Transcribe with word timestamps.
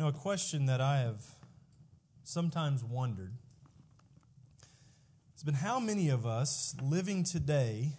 You 0.00 0.06
know, 0.06 0.12
a 0.12 0.14
question 0.14 0.64
that 0.64 0.80
I 0.80 1.00
have 1.00 1.22
sometimes 2.24 2.82
wondered 2.82 3.34
has 5.34 5.42
been 5.42 5.52
how 5.52 5.78
many 5.78 6.08
of 6.08 6.24
us 6.24 6.74
living 6.82 7.22
today, 7.22 7.98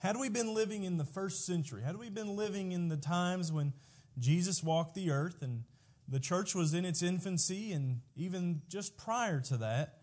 had 0.00 0.18
we 0.18 0.28
been 0.28 0.52
living 0.52 0.84
in 0.84 0.98
the 0.98 1.06
first 1.06 1.46
century, 1.46 1.80
had 1.82 1.96
we 1.96 2.10
been 2.10 2.36
living 2.36 2.72
in 2.72 2.88
the 2.88 2.98
times 2.98 3.50
when 3.50 3.72
Jesus 4.18 4.62
walked 4.62 4.94
the 4.94 5.10
earth 5.10 5.40
and 5.40 5.64
the 6.06 6.20
church 6.20 6.54
was 6.54 6.74
in 6.74 6.84
its 6.84 7.02
infancy, 7.02 7.72
and 7.72 8.02
even 8.14 8.60
just 8.68 8.98
prior 8.98 9.40
to 9.40 9.56
that, 9.56 10.00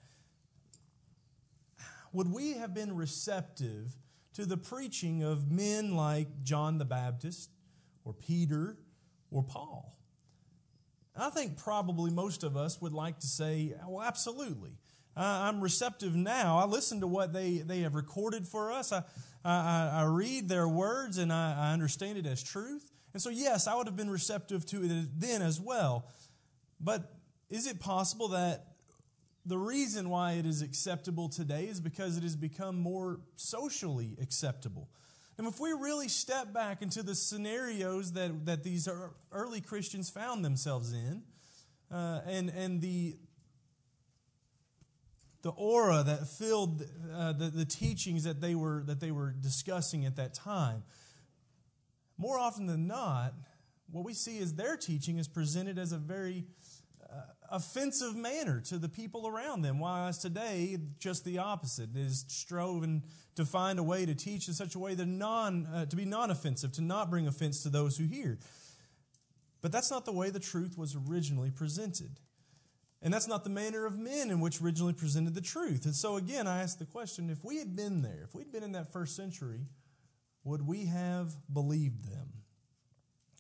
would 2.14 2.34
we 2.34 2.54
have 2.54 2.74
been 2.74 2.96
receptive 2.96 3.96
to 4.34 4.44
the 4.44 4.58
preaching 4.58 5.22
of 5.22 5.52
men 5.52 5.96
like 5.96 6.42
John 6.42 6.80
the 6.80 6.86
Baptist 6.86 7.52
or 8.04 8.12
Peter 8.12 8.80
or 9.30 9.44
Paul? 9.44 9.96
I 11.18 11.30
think 11.30 11.58
probably 11.58 12.12
most 12.12 12.44
of 12.44 12.58
us 12.58 12.82
would 12.82 12.94
like 12.94 13.20
to 13.20 13.28
say, 13.28 13.74
well, 13.88 14.06
absolutely. 14.06 14.72
Uh, 15.16 15.48
I'm 15.50 15.62
receptive 15.62 16.14
now. 16.14 16.58
I 16.58 16.66
listen 16.66 17.00
to 17.00 17.08
what 17.08 17.32
they, 17.32 17.60
they 17.60 17.82
have 17.82 17.96
recorded 17.96 18.46
for 18.46 18.72
us. 18.72 18.92
I, 18.92 19.04
I, 19.46 19.92
I 19.94 20.04
read 20.04 20.50
their 20.50 20.68
words 20.68 21.18
and 21.18 21.32
I, 21.32 21.70
I 21.70 21.74
understand 21.74 22.18
it 22.18 22.26
as 22.26 22.44
truth. 22.44 22.92
And 23.14 23.22
so, 23.22 23.30
yes, 23.30 23.66
I 23.66 23.76
would 23.76 23.88
have 23.88 23.96
been 23.96 24.10
receptive 24.10 24.66
to 24.68 24.84
it 24.84 25.08
then 25.18 25.42
as 25.42 25.62
well. 25.62 26.10
But 26.82 27.14
is 27.50 27.66
it 27.66 27.80
possible 27.80 28.30
that 28.30 28.66
the 29.46 29.58
reason 29.58 30.10
why 30.10 30.34
it 30.34 30.46
is 30.46 30.62
acceptable 30.62 31.30
today 31.30 31.66
is 31.66 31.80
because 31.80 32.18
it 32.18 32.24
has 32.24 32.36
become 32.36 32.78
more 32.78 33.22
socially 33.38 34.18
acceptable? 34.22 34.90
And 35.38 35.48
if 35.48 35.60
we 35.60 35.72
really 35.74 36.08
step 36.08 36.54
back 36.54 36.82
into 36.82 37.04
the 37.04 37.14
scenarios 37.14 38.14
that, 38.14 38.46
that 38.46 38.64
these 38.64 38.88
early 39.32 39.62
Christians 39.62 40.10
found 40.10 40.46
themselves 40.46 40.94
in, 40.94 41.24
uh, 41.92 42.22
and, 42.26 42.50
and 42.50 42.82
the, 42.82 43.18
the 45.42 45.50
aura 45.50 46.04
that 46.04 46.28
filled 46.28 46.84
uh, 47.14 47.34
the, 47.34 47.50
the 47.50 47.66
teachings 47.66 48.24
that 48.24 48.40
they, 48.40 48.56
were, 48.56 48.82
that 48.86 49.02
they 49.02 49.12
were 49.12 49.32
discussing 49.32 50.06
at 50.06 50.16
that 50.16 50.34
time, 50.34 50.84
more 52.18 52.40
often 52.40 52.66
than 52.66 52.88
not, 52.88 53.34
what 53.92 54.06
we 54.06 54.14
see 54.14 54.38
is 54.38 54.56
their 54.56 54.78
teaching 54.78 55.18
is 55.18 55.28
presented 55.28 55.78
as 55.78 55.92
a 55.92 55.98
very 55.98 56.46
offensive 57.52 58.16
manner 58.16 58.62
to 58.62 58.78
the 58.78 58.90
people 58.90 59.28
around 59.28 59.62
them. 59.62 59.80
Whereas 59.80 60.18
today, 60.18 60.78
just 61.00 61.26
the 61.26 61.40
opposite 61.40 61.96
is 61.96 62.26
striving 62.28 63.04
to 63.36 63.46
find 63.46 63.80
a 63.80 63.84
way 63.84 64.06
to 64.06 64.16
teach 64.16 64.48
in 64.48 64.54
such 64.54 64.76
a 64.76 64.80
way 64.80 64.96
that 64.96 65.06
non, 65.06 65.66
uh, 65.68 65.86
to 65.86 65.96
be 65.96 66.06
non-offensive, 66.06 66.72
to 66.74 66.82
not 66.82 67.10
bring 67.10 67.28
offense 67.28 67.64
to 67.64 67.70
those 67.70 67.98
who 67.98 68.06
hear. 68.06 68.40
But 69.62 69.72
that's 69.72 69.92
not 69.92 70.06
the 70.06 70.12
way 70.12 70.30
the 70.30 70.40
truth 70.40 70.78
was 70.78 70.96
originally 70.96 71.52
presented. 71.52 72.20
And 73.02 73.14
that's 73.14 73.28
not 73.28 73.44
the 73.44 73.50
manner 73.50 73.86
of 73.86 74.00
men 74.00 74.32
in 74.32 74.40
which 74.40 74.62
originally 74.62 74.94
presented 74.94 75.36
the 75.36 75.42
truth. 75.42 75.86
And 75.86 75.96
so 75.96 76.18
again, 76.18 76.48
I 76.48 76.62
ask 76.62 76.80
the 76.80 76.86
question, 76.86 77.30
if 77.30 77.44
we 77.44 77.58
had 77.58 77.76
been 77.76 78.02
there, 78.02 78.22
if 78.24 78.34
we'd 78.34 78.52
been 78.52 78.64
in 78.64 78.72
that 78.72 78.92
first 78.92 79.16
century, 79.16 79.68
would 80.44 80.66
we 80.66 80.86
have 80.86 81.36
believed 81.52 82.06
them? 82.06 82.30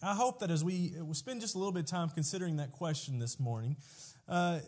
I 0.06 0.14
hope 0.14 0.42
that 0.42 0.52
as 0.52 0.64
we 0.64 0.94
spend 1.14 1.42
just 1.42 1.56
a 1.56 1.58
little 1.58 1.72
bit 1.72 1.80
of 1.80 1.86
time 1.88 2.10
considering 2.10 2.58
that 2.58 2.72
question 2.72 3.18
this 3.18 3.40
morning, 3.40 3.76
uh, 4.30 4.60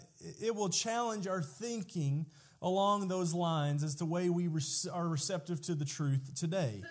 it 0.41 0.55
will 0.55 0.69
challenge 0.69 1.27
our 1.27 1.43
thinking 1.43 2.25
along 2.59 3.07
those 3.07 3.35
lines 3.35 3.83
as 3.83 3.93
to 3.93 3.99
the 3.99 4.05
way 4.05 4.29
we 4.29 4.49
are 4.91 5.07
receptive 5.07 5.61
to 5.61 5.75
the 5.75 5.85
truth 5.85 6.33
today. 6.35 6.81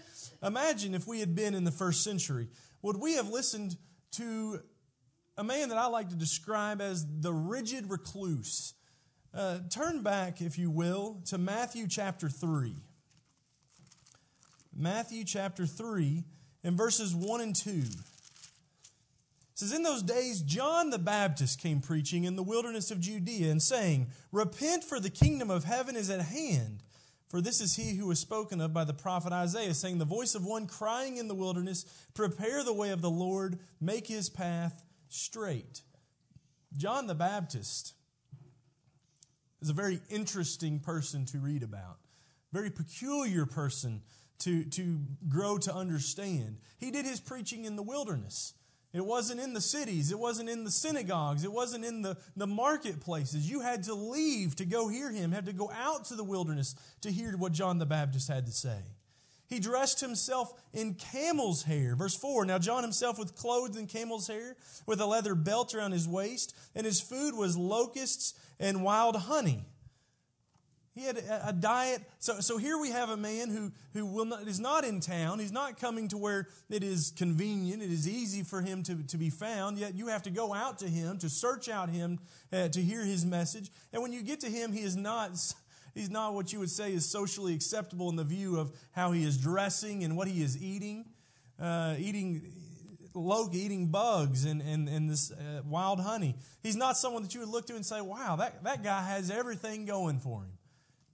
Imagine 0.44 0.94
if 0.94 1.08
we 1.08 1.18
had 1.18 1.34
been 1.34 1.54
in 1.54 1.64
the 1.64 1.72
first 1.72 2.04
century. 2.04 2.46
Would 2.82 2.98
we 2.98 3.14
have 3.14 3.28
listened 3.30 3.76
to 4.12 4.60
a 5.36 5.42
man 5.42 5.70
that 5.70 5.78
I 5.78 5.86
like 5.86 6.10
to 6.10 6.14
describe 6.14 6.80
as 6.80 7.04
the 7.20 7.32
rigid 7.32 7.90
recluse? 7.90 8.74
Uh, 9.34 9.58
turn 9.70 10.02
back, 10.02 10.40
if 10.40 10.56
you 10.56 10.70
will, 10.70 11.20
to 11.26 11.36
Matthew 11.36 11.88
chapter 11.88 12.28
3. 12.28 12.76
Matthew 14.72 15.24
chapter 15.24 15.66
3 15.66 16.22
and 16.62 16.76
verses 16.76 17.12
1 17.12 17.40
and 17.40 17.56
2 17.56 17.82
says, 19.56 19.72
In 19.72 19.82
those 19.82 20.02
days, 20.02 20.42
John 20.42 20.90
the 20.90 20.98
Baptist 20.98 21.60
came 21.60 21.80
preaching 21.80 22.24
in 22.24 22.36
the 22.36 22.42
wilderness 22.42 22.90
of 22.90 23.00
Judea 23.00 23.50
and 23.50 23.62
saying, 23.62 24.08
Repent, 24.30 24.84
for 24.84 25.00
the 25.00 25.10
kingdom 25.10 25.50
of 25.50 25.64
heaven 25.64 25.96
is 25.96 26.10
at 26.10 26.20
hand. 26.20 26.82
For 27.28 27.40
this 27.40 27.60
is 27.60 27.74
he 27.74 27.96
who 27.96 28.06
was 28.06 28.20
spoken 28.20 28.60
of 28.60 28.72
by 28.72 28.84
the 28.84 28.94
prophet 28.94 29.32
Isaiah, 29.32 29.74
saying, 29.74 29.98
The 29.98 30.04
voice 30.04 30.34
of 30.34 30.44
one 30.44 30.66
crying 30.66 31.16
in 31.16 31.26
the 31.26 31.34
wilderness, 31.34 31.84
Prepare 32.14 32.62
the 32.62 32.72
way 32.72 32.90
of 32.90 33.00
the 33.00 33.10
Lord, 33.10 33.58
make 33.80 34.06
his 34.06 34.28
path 34.28 34.84
straight. 35.08 35.82
John 36.76 37.06
the 37.06 37.14
Baptist 37.14 37.94
is 39.62 39.70
a 39.70 39.74
very 39.74 40.00
interesting 40.10 40.78
person 40.80 41.24
to 41.26 41.38
read 41.38 41.62
about, 41.62 41.98
very 42.52 42.70
peculiar 42.70 43.46
person 43.46 44.02
to, 44.40 44.64
to 44.64 45.00
grow 45.28 45.56
to 45.58 45.74
understand. 45.74 46.58
He 46.76 46.90
did 46.90 47.06
his 47.06 47.20
preaching 47.20 47.64
in 47.64 47.76
the 47.76 47.82
wilderness. 47.82 48.52
It 48.92 49.04
wasn't 49.04 49.40
in 49.40 49.52
the 49.52 49.60
cities. 49.60 50.10
It 50.10 50.18
wasn't 50.18 50.48
in 50.48 50.64
the 50.64 50.70
synagogues. 50.70 51.44
It 51.44 51.52
wasn't 51.52 51.84
in 51.84 52.02
the, 52.02 52.16
the 52.36 52.46
marketplaces. 52.46 53.50
You 53.50 53.60
had 53.60 53.82
to 53.84 53.94
leave 53.94 54.56
to 54.56 54.64
go 54.64 54.88
hear 54.88 55.10
him, 55.10 55.32
had 55.32 55.46
to 55.46 55.52
go 55.52 55.70
out 55.70 56.06
to 56.06 56.14
the 56.14 56.24
wilderness 56.24 56.74
to 57.02 57.10
hear 57.10 57.36
what 57.36 57.52
John 57.52 57.78
the 57.78 57.86
Baptist 57.86 58.28
had 58.28 58.46
to 58.46 58.52
say. 58.52 58.78
He 59.48 59.60
dressed 59.60 60.00
himself 60.00 60.52
in 60.72 60.94
camel's 60.94 61.62
hair. 61.64 61.94
Verse 61.94 62.16
4 62.16 62.44
Now 62.46 62.58
John 62.58 62.82
himself 62.82 63.18
was 63.18 63.30
clothed 63.30 63.76
in 63.76 63.86
camel's 63.86 64.26
hair, 64.26 64.56
with 64.86 65.00
a 65.00 65.06
leather 65.06 65.34
belt 65.34 65.74
around 65.74 65.92
his 65.92 66.08
waist, 66.08 66.54
and 66.74 66.84
his 66.84 67.00
food 67.00 67.36
was 67.36 67.56
locusts 67.56 68.34
and 68.58 68.82
wild 68.82 69.16
honey. 69.16 69.64
He 70.96 71.04
had 71.04 71.18
a, 71.18 71.52
diet. 71.52 72.00
So, 72.20 72.40
so 72.40 72.56
here 72.56 72.78
we 72.78 72.90
have 72.90 73.10
a 73.10 73.18
man 73.18 73.50
who, 73.50 73.70
who 73.92 74.06
will 74.06 74.24
not, 74.24 74.48
is 74.48 74.58
not 74.58 74.82
in 74.82 75.00
town. 75.00 75.38
He's 75.38 75.52
not 75.52 75.78
coming 75.78 76.08
to 76.08 76.16
where 76.16 76.48
it 76.70 76.82
is 76.82 77.12
convenient. 77.14 77.82
It 77.82 77.92
is 77.92 78.08
easy 78.08 78.42
for 78.42 78.62
him 78.62 78.82
to, 78.84 79.02
to 79.08 79.18
be 79.18 79.28
found. 79.28 79.76
Yet 79.76 79.94
you 79.94 80.06
have 80.06 80.22
to 80.22 80.30
go 80.30 80.54
out 80.54 80.78
to 80.78 80.88
him, 80.88 81.18
to 81.18 81.28
search 81.28 81.68
out 81.68 81.90
him, 81.90 82.18
uh, 82.50 82.68
to 82.68 82.80
hear 82.80 83.04
his 83.04 83.26
message. 83.26 83.70
And 83.92 84.00
when 84.00 84.14
you 84.14 84.22
get 84.22 84.40
to 84.40 84.46
him, 84.48 84.72
he 84.72 84.80
is 84.80 84.96
not, 84.96 85.32
he's 85.94 86.08
not 86.08 86.32
what 86.32 86.50
you 86.54 86.60
would 86.60 86.70
say 86.70 86.94
is 86.94 87.04
socially 87.04 87.54
acceptable 87.54 88.08
in 88.08 88.16
the 88.16 88.24
view 88.24 88.58
of 88.58 88.72
how 88.92 89.12
he 89.12 89.22
is 89.22 89.36
dressing 89.36 90.02
and 90.02 90.16
what 90.16 90.28
he 90.28 90.42
is 90.42 90.62
eating. 90.62 91.04
Uh, 91.60 91.94
eating 91.98 92.40
Loki 93.12 93.58
eating 93.58 93.88
bugs 93.88 94.46
and, 94.46 94.62
and, 94.62 94.88
and 94.88 95.10
this 95.10 95.30
uh, 95.30 95.60
wild 95.66 96.00
honey. 96.00 96.36
He's 96.62 96.76
not 96.76 96.96
someone 96.96 97.22
that 97.22 97.34
you 97.34 97.40
would 97.40 97.50
look 97.50 97.66
to 97.66 97.74
and 97.74 97.84
say, 97.84 98.00
wow, 98.00 98.36
that, 98.36 98.64
that 98.64 98.82
guy 98.82 99.06
has 99.06 99.30
everything 99.30 99.84
going 99.84 100.20
for 100.20 100.40
him. 100.40 100.52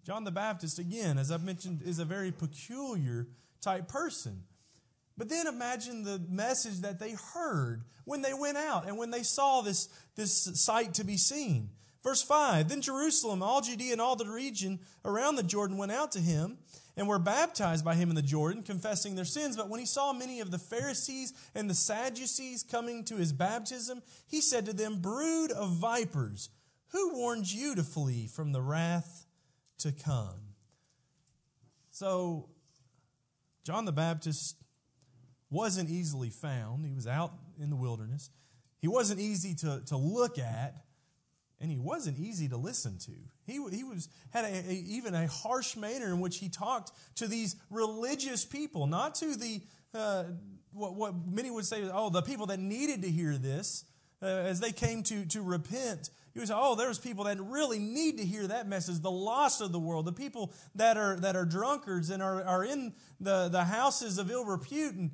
John 0.05 0.25
the 0.25 0.31
Baptist, 0.31 0.79
again, 0.79 1.17
as 1.17 1.31
I've 1.31 1.45
mentioned, 1.45 1.83
is 1.85 1.99
a 1.99 2.05
very 2.05 2.33
peculiar 2.33 3.29
type 3.61 3.89
person. 3.89 4.43
But 5.17 5.29
then 5.29 5.47
imagine 5.47 6.03
the 6.03 6.21
message 6.29 6.81
that 6.81 6.99
they 6.99 7.13
heard 7.35 7.85
when 8.05 8.23
they 8.23 8.35
went 8.35 8.57
out 8.57 8.87
and 8.87 8.99
when 8.99 9.11
they 9.11 9.23
saw 9.23 9.61
this, 9.61 9.89
this 10.17 10.33
sight 10.33 10.95
to 10.95 11.05
be 11.05 11.17
seen. 11.17 11.71
Verse 12.03 12.23
5 12.23 12.69
Then 12.69 12.81
Jerusalem, 12.81 13.43
all 13.43 13.61
Judea, 13.61 13.93
and 13.93 14.01
all 14.01 14.17
the 14.17 14.29
region 14.29 14.81
around 15.05 15.37
the 15.37 15.43
Jordan 15.43 15.77
went 15.77 15.93
out 15.93 16.13
to 16.13 16.19
him 16.19 16.59
and 16.97 17.07
were 17.07 17.19
baptized 17.19 17.85
by 17.85 17.95
him 17.95 18.11
in 18.11 18.17
the 18.17 18.23
Jordan, 18.23 18.63
confessing 18.63 19.15
their 19.15 19.25
sins. 19.25 19.57
But 19.57 19.69
when 19.69 19.81
he 19.81 19.87
saw 19.87 20.13
many 20.13 20.41
of 20.41 20.51
the 20.51 20.59
Pharisees 20.59 21.33
and 21.55 21.71
the 21.71 21.75
Sadducees 21.75 22.65
coming 22.65 23.05
to 23.05 23.17
his 23.17 23.33
baptism, 23.33 24.03
he 24.27 24.41
said 24.41 24.67
to 24.67 24.73
them, 24.73 25.01
Brood 25.01 25.53
of 25.53 25.71
vipers, 25.71 26.51
who 26.89 27.15
warned 27.15 27.51
you 27.51 27.75
to 27.77 27.83
flee 27.83 28.27
from 28.27 28.53
the 28.53 28.61
wrath 28.61 29.27
to 29.83 29.93
come. 29.93 30.41
So, 31.91 32.49
John 33.65 33.85
the 33.85 33.93
Baptist 33.93 34.57
wasn't 35.51 35.91
easily 35.91 36.31
found. 36.31 36.85
He 36.87 36.93
was 36.93 37.07
out 37.07 37.33
in 37.61 37.71
the 37.71 37.77
wilderness. 37.77 38.31
He 38.81 38.89
wasn't 38.89 39.21
easy 39.21 39.55
to, 39.57 39.83
to 39.87 39.97
look 39.97 40.39
at, 40.39 40.75
and 41.61 41.71
he 41.71 41.79
wasn't 41.79 42.19
easy 42.19 42.49
to 42.49 42.57
listen 42.57 42.99
to. 42.99 43.13
He, 43.47 43.53
he 43.71 43.85
was, 43.85 44.09
had 44.31 44.45
a, 44.45 44.49
a, 44.49 44.73
even 44.73 45.15
a 45.15 45.29
harsh 45.29 45.77
manner 45.77 46.07
in 46.07 46.21
which 46.21 46.39
he 46.39 46.49
talked 46.49 46.91
to 47.17 47.29
these 47.29 47.55
religious 47.71 48.45
people, 48.45 48.87
not 48.87 49.15
to 49.17 49.37
the, 49.37 49.61
uh, 49.95 50.25
what, 50.73 50.95
what 50.95 51.15
many 51.27 51.51
would 51.51 51.67
say, 51.67 51.89
oh, 51.93 52.11
the 52.11 52.23
people 52.23 52.47
that 52.47 52.59
needed 52.59 53.03
to 53.03 53.11
hear 53.11 53.37
this 53.37 53.85
uh, 54.23 54.27
as 54.27 54.61
they 54.61 54.73
came 54.73 55.03
to, 55.05 55.27
to 55.27 55.43
repent 55.43 56.11
you 56.35 56.47
say, 56.47 56.55
oh, 56.57 56.75
there's 56.75 56.99
people 56.99 57.25
that 57.25 57.39
really 57.41 57.79
need 57.79 58.19
to 58.19 58.25
hear 58.25 58.47
that 58.47 58.67
message. 58.67 59.01
The 59.01 59.11
lost 59.11 59.61
of 59.61 59.73
the 59.73 59.79
world, 59.79 60.07
the 60.07 60.13
people 60.13 60.53
that 60.75 60.97
are, 60.97 61.17
that 61.21 61.37
are 61.37 61.45
drunkards 61.45 62.11
and 62.11 62.23
are, 62.23 62.43
are 62.43 62.65
in 62.65 62.95
the, 63.21 63.49
the 63.49 63.65
houses 63.65 64.19
of 64.19 64.31
ill 64.31 64.45
repute, 64.45 64.95
and 64.95 65.11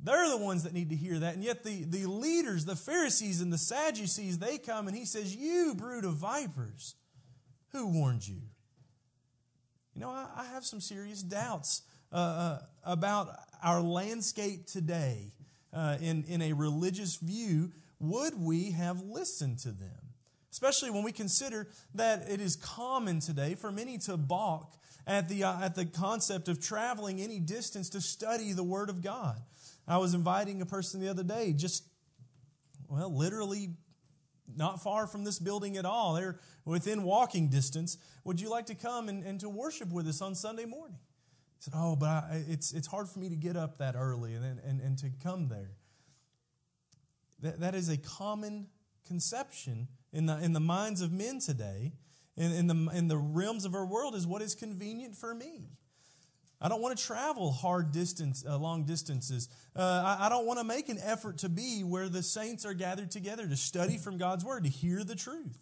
they're 0.00 0.30
the 0.30 0.38
ones 0.38 0.62
that 0.64 0.72
need 0.72 0.90
to 0.90 0.96
hear 0.96 1.18
that. 1.18 1.34
And 1.34 1.44
yet 1.44 1.62
the, 1.62 1.84
the 1.84 2.06
leaders, 2.06 2.64
the 2.64 2.76
Pharisees 2.76 3.40
and 3.40 3.52
the 3.52 3.58
Sadducees, 3.58 4.38
they 4.38 4.58
come 4.58 4.88
and 4.88 4.96
he 4.96 5.04
says, 5.04 5.34
you 5.34 5.74
brood 5.74 6.04
of 6.04 6.14
vipers, 6.14 6.94
who 7.72 7.86
warned 7.88 8.26
you? 8.26 8.40
You 9.94 10.00
know, 10.00 10.10
I, 10.10 10.26
I 10.36 10.44
have 10.46 10.64
some 10.64 10.80
serious 10.80 11.22
doubts 11.22 11.82
uh, 12.12 12.16
uh, 12.16 12.58
about 12.84 13.28
our 13.62 13.80
landscape 13.80 14.66
today 14.66 15.32
uh, 15.72 15.96
in, 16.00 16.24
in 16.28 16.40
a 16.40 16.52
religious 16.52 17.16
view 17.16 17.72
would 17.98 18.38
we 18.38 18.72
have 18.72 19.02
listened 19.02 19.58
to 19.60 19.68
them? 19.68 20.05
Especially 20.56 20.88
when 20.88 21.02
we 21.02 21.12
consider 21.12 21.68
that 21.94 22.30
it 22.30 22.40
is 22.40 22.56
common 22.56 23.20
today 23.20 23.54
for 23.54 23.70
many 23.70 23.98
to 23.98 24.16
balk 24.16 24.72
at 25.06 25.28
the, 25.28 25.44
uh, 25.44 25.60
at 25.60 25.74
the 25.74 25.84
concept 25.84 26.48
of 26.48 26.58
traveling 26.58 27.20
any 27.20 27.38
distance 27.38 27.90
to 27.90 28.00
study 28.00 28.52
the 28.52 28.64
Word 28.64 28.88
of 28.88 29.02
God. 29.02 29.38
I 29.86 29.98
was 29.98 30.14
inviting 30.14 30.62
a 30.62 30.64
person 30.64 30.98
the 30.98 31.08
other 31.08 31.22
day, 31.22 31.52
just, 31.52 31.84
well, 32.88 33.14
literally 33.14 33.74
not 34.56 34.82
far 34.82 35.06
from 35.06 35.24
this 35.24 35.38
building 35.38 35.76
at 35.76 35.84
all. 35.84 36.14
They're 36.14 36.40
within 36.64 37.02
walking 37.02 37.48
distance. 37.48 37.98
Would 38.24 38.40
you 38.40 38.48
like 38.48 38.64
to 38.66 38.74
come 38.74 39.10
and, 39.10 39.24
and 39.24 39.38
to 39.40 39.50
worship 39.50 39.92
with 39.92 40.08
us 40.08 40.22
on 40.22 40.34
Sunday 40.34 40.64
morning? 40.64 40.96
I 40.96 41.58
said, 41.58 41.74
Oh, 41.76 41.96
but 41.96 42.06
I, 42.06 42.44
it's, 42.48 42.72
it's 42.72 42.86
hard 42.86 43.10
for 43.10 43.18
me 43.18 43.28
to 43.28 43.36
get 43.36 43.58
up 43.58 43.76
that 43.76 43.94
early 43.94 44.32
and, 44.32 44.58
and, 44.66 44.80
and 44.80 44.96
to 45.00 45.10
come 45.22 45.48
there. 45.48 45.72
That, 47.42 47.60
that 47.60 47.74
is 47.74 47.90
a 47.90 47.98
common 47.98 48.68
conception 49.06 49.88
in 50.12 50.26
the, 50.26 50.38
in 50.38 50.52
the 50.52 50.60
minds 50.60 51.00
of 51.00 51.12
men 51.12 51.40
today, 51.40 51.92
in, 52.36 52.52
in, 52.52 52.66
the, 52.66 52.90
in 52.94 53.08
the 53.08 53.16
realms 53.16 53.64
of 53.64 53.74
our 53.74 53.86
world, 53.86 54.14
is 54.14 54.26
what 54.26 54.42
is 54.42 54.54
convenient 54.54 55.16
for 55.16 55.34
me. 55.34 55.70
I 56.60 56.68
don't 56.68 56.80
want 56.80 56.96
to 56.96 57.04
travel 57.04 57.52
hard 57.52 57.92
distance, 57.92 58.44
uh, 58.48 58.56
long 58.56 58.84
distances. 58.84 59.48
Uh, 59.74 60.16
I, 60.18 60.26
I 60.26 60.28
don't 60.28 60.46
want 60.46 60.58
to 60.58 60.64
make 60.64 60.88
an 60.88 60.98
effort 61.02 61.38
to 61.38 61.48
be 61.48 61.82
where 61.82 62.08
the 62.08 62.22
saints 62.22 62.64
are 62.64 62.72
gathered 62.72 63.10
together 63.10 63.46
to 63.46 63.56
study 63.56 63.98
from 63.98 64.16
God's 64.16 64.44
word, 64.44 64.64
to 64.64 64.70
hear 64.70 65.04
the 65.04 65.14
truth. 65.14 65.58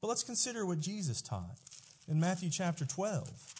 But 0.00 0.08
let's 0.08 0.22
consider 0.22 0.66
what 0.66 0.80
Jesus 0.80 1.22
taught 1.22 1.56
in 2.08 2.20
Matthew 2.20 2.50
chapter 2.50 2.84
12. 2.84 3.54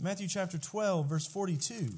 Matthew 0.00 0.28
chapter 0.28 0.58
12, 0.58 1.08
verse 1.08 1.26
42. 1.26 1.90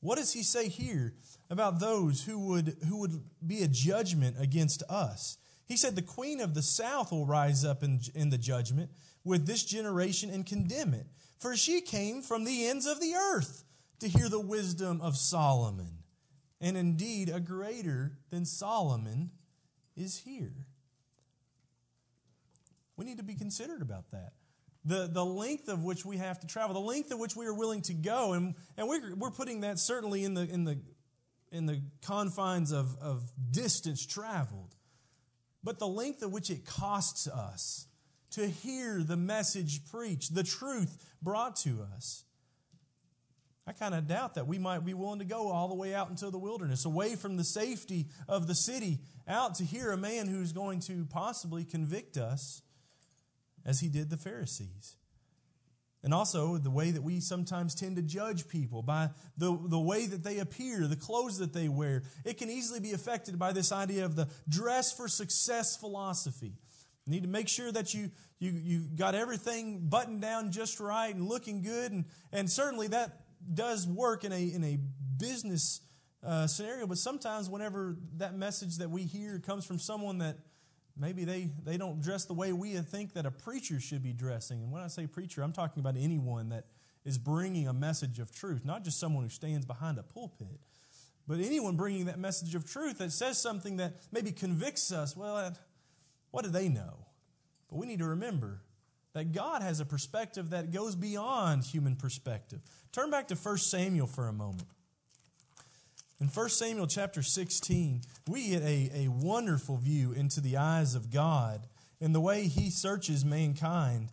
What 0.00 0.18
does 0.18 0.32
he 0.32 0.42
say 0.42 0.68
here 0.68 1.14
about 1.54 1.80
those 1.80 2.24
who 2.24 2.38
would, 2.48 2.76
who 2.86 2.98
would 2.98 3.24
be 3.46 3.62
a 3.62 3.68
judgment 3.68 4.36
against 4.38 4.82
us? 4.90 5.38
He 5.66 5.78
said, 5.78 5.96
The 5.96 6.02
queen 6.02 6.40
of 6.40 6.52
the 6.52 6.62
south 6.62 7.10
will 7.10 7.24
rise 7.24 7.64
up 7.64 7.82
in, 7.82 8.00
in 8.14 8.28
the 8.28 8.36
judgment 8.36 8.90
with 9.24 9.46
this 9.46 9.64
generation 9.64 10.28
and 10.28 10.44
condemn 10.44 10.92
it. 10.92 11.06
For 11.38 11.56
she 11.56 11.80
came 11.80 12.20
from 12.20 12.44
the 12.44 12.66
ends 12.66 12.86
of 12.86 13.00
the 13.00 13.14
earth 13.14 13.64
to 14.00 14.08
hear 14.08 14.28
the 14.28 14.40
wisdom 14.40 15.00
of 15.00 15.16
Solomon. 15.16 15.98
And 16.60 16.76
indeed, 16.76 17.28
a 17.28 17.40
greater 17.40 18.18
than 18.30 18.44
Solomon 18.44 19.30
is 19.96 20.18
here. 20.18 20.66
We 22.96 23.04
need 23.04 23.18
to 23.18 23.24
be 23.24 23.34
considered 23.34 23.82
about 23.82 24.10
that. 24.12 24.32
The, 24.84 25.08
the 25.10 25.24
length 25.24 25.68
of 25.68 25.82
which 25.82 26.04
we 26.04 26.18
have 26.18 26.40
to 26.40 26.46
travel, 26.46 26.74
the 26.74 26.80
length 26.80 27.10
of 27.10 27.18
which 27.18 27.34
we 27.34 27.46
are 27.46 27.54
willing 27.54 27.80
to 27.82 27.94
go, 27.94 28.34
and, 28.34 28.54
and 28.76 28.86
we're, 28.86 29.14
we're 29.14 29.30
putting 29.30 29.62
that 29.62 29.78
certainly 29.78 30.24
in 30.24 30.34
the, 30.34 30.42
in 30.42 30.64
the, 30.64 30.78
in 31.54 31.66
the 31.66 31.80
confines 32.02 32.72
of, 32.72 32.96
of 33.00 33.30
distance 33.52 34.04
traveled, 34.04 34.74
but 35.62 35.78
the 35.78 35.86
length 35.86 36.22
of 36.22 36.32
which 36.32 36.50
it 36.50 36.66
costs 36.66 37.28
us 37.28 37.86
to 38.32 38.48
hear 38.48 39.02
the 39.02 39.16
message 39.16 39.86
preached, 39.86 40.34
the 40.34 40.42
truth 40.42 40.98
brought 41.22 41.54
to 41.54 41.86
us. 41.94 42.24
I 43.66 43.72
kind 43.72 43.94
of 43.94 44.08
doubt 44.08 44.34
that 44.34 44.48
we 44.48 44.58
might 44.58 44.84
be 44.84 44.92
willing 44.92 45.20
to 45.20 45.24
go 45.24 45.48
all 45.48 45.68
the 45.68 45.74
way 45.74 45.94
out 45.94 46.10
into 46.10 46.28
the 46.28 46.38
wilderness, 46.38 46.84
away 46.84 47.14
from 47.14 47.36
the 47.36 47.44
safety 47.44 48.08
of 48.28 48.48
the 48.48 48.54
city, 48.54 48.98
out 49.28 49.54
to 49.54 49.64
hear 49.64 49.92
a 49.92 49.96
man 49.96 50.26
who's 50.26 50.52
going 50.52 50.80
to 50.80 51.06
possibly 51.06 51.64
convict 51.64 52.18
us 52.18 52.62
as 53.64 53.80
he 53.80 53.88
did 53.88 54.10
the 54.10 54.16
Pharisees. 54.16 54.96
And 56.04 56.12
also 56.12 56.58
the 56.58 56.70
way 56.70 56.90
that 56.90 57.02
we 57.02 57.18
sometimes 57.18 57.74
tend 57.74 57.96
to 57.96 58.02
judge 58.02 58.46
people 58.46 58.82
by 58.82 59.08
the, 59.38 59.58
the 59.68 59.78
way 59.78 60.06
that 60.06 60.22
they 60.22 60.38
appear, 60.38 60.86
the 60.86 60.96
clothes 60.96 61.38
that 61.38 61.54
they 61.54 61.68
wear. 61.70 62.02
It 62.26 62.36
can 62.36 62.50
easily 62.50 62.78
be 62.78 62.92
affected 62.92 63.38
by 63.38 63.52
this 63.52 63.72
idea 63.72 64.04
of 64.04 64.14
the 64.14 64.28
dress 64.46 64.92
for 64.92 65.08
success 65.08 65.78
philosophy. 65.78 66.52
You 67.06 67.10
need 67.10 67.22
to 67.22 67.28
make 67.28 67.48
sure 67.48 67.72
that 67.72 67.94
you, 67.94 68.10
you, 68.38 68.52
you 68.52 68.80
got 68.94 69.14
everything 69.14 69.88
buttoned 69.88 70.20
down 70.20 70.52
just 70.52 70.78
right 70.78 71.14
and 71.14 71.26
looking 71.26 71.62
good. 71.62 71.90
And, 71.90 72.04
and 72.32 72.50
certainly 72.50 72.88
that 72.88 73.22
does 73.54 73.86
work 73.86 74.24
in 74.24 74.32
a, 74.32 74.42
in 74.42 74.62
a 74.62 74.78
business 75.18 75.80
uh, 76.22 76.46
scenario. 76.46 76.86
But 76.86 76.98
sometimes, 76.98 77.48
whenever 77.48 77.96
that 78.16 78.34
message 78.34 78.76
that 78.78 78.90
we 78.90 79.04
hear 79.04 79.38
comes 79.38 79.64
from 79.64 79.78
someone 79.78 80.18
that 80.18 80.36
maybe 80.96 81.24
they, 81.24 81.50
they 81.64 81.76
don't 81.76 82.00
dress 82.00 82.24
the 82.24 82.34
way 82.34 82.52
we 82.52 82.74
think 82.76 83.14
that 83.14 83.26
a 83.26 83.30
preacher 83.30 83.80
should 83.80 84.02
be 84.02 84.12
dressing. 84.12 84.62
And 84.62 84.72
when 84.72 84.82
I 84.82 84.88
say 84.88 85.06
preacher, 85.06 85.42
I'm 85.42 85.52
talking 85.52 85.80
about 85.80 85.96
anyone 85.96 86.50
that 86.50 86.66
is 87.04 87.18
bringing 87.18 87.68
a 87.68 87.72
message 87.72 88.18
of 88.18 88.34
truth, 88.34 88.64
not 88.64 88.84
just 88.84 88.98
someone 88.98 89.24
who 89.24 89.30
stands 89.30 89.66
behind 89.66 89.98
a 89.98 90.02
pulpit. 90.02 90.60
But 91.26 91.40
anyone 91.40 91.76
bringing 91.76 92.06
that 92.06 92.18
message 92.18 92.54
of 92.54 92.70
truth 92.70 92.98
that 92.98 93.12
says 93.12 93.40
something 93.40 93.78
that 93.78 93.94
maybe 94.12 94.30
convicts 94.30 94.92
us, 94.92 95.16
well, 95.16 95.56
what 96.30 96.44
do 96.44 96.50
they 96.50 96.68
know? 96.68 97.06
But 97.68 97.76
we 97.76 97.86
need 97.86 97.98
to 98.00 98.06
remember 98.06 98.60
that 99.14 99.32
God 99.32 99.62
has 99.62 99.80
a 99.80 99.84
perspective 99.84 100.50
that 100.50 100.72
goes 100.72 100.96
beyond 100.96 101.64
human 101.64 101.96
perspective. 101.96 102.60
Turn 102.92 103.10
back 103.10 103.28
to 103.28 103.36
1 103.36 103.58
Samuel 103.58 104.06
for 104.06 104.28
a 104.28 104.32
moment. 104.32 104.64
In 106.24 106.30
1 106.30 106.48
Samuel 106.48 106.86
chapter 106.86 107.22
16, 107.22 108.00
we 108.28 108.48
get 108.48 108.62
a, 108.62 108.90
a 108.94 109.08
wonderful 109.08 109.76
view 109.76 110.12
into 110.12 110.40
the 110.40 110.56
eyes 110.56 110.94
of 110.94 111.10
God 111.10 111.60
and 112.00 112.14
the 112.14 112.20
way 112.20 112.46
he 112.46 112.70
searches 112.70 113.26
mankind 113.26 114.08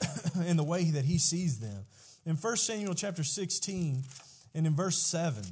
and 0.44 0.58
the 0.58 0.64
way 0.64 0.90
that 0.90 1.04
he 1.04 1.18
sees 1.18 1.60
them. 1.60 1.84
In 2.26 2.34
1 2.34 2.56
Samuel 2.56 2.94
chapter 2.94 3.22
16 3.22 4.02
and 4.56 4.66
in 4.66 4.74
verse 4.74 4.98
7, 4.98 5.44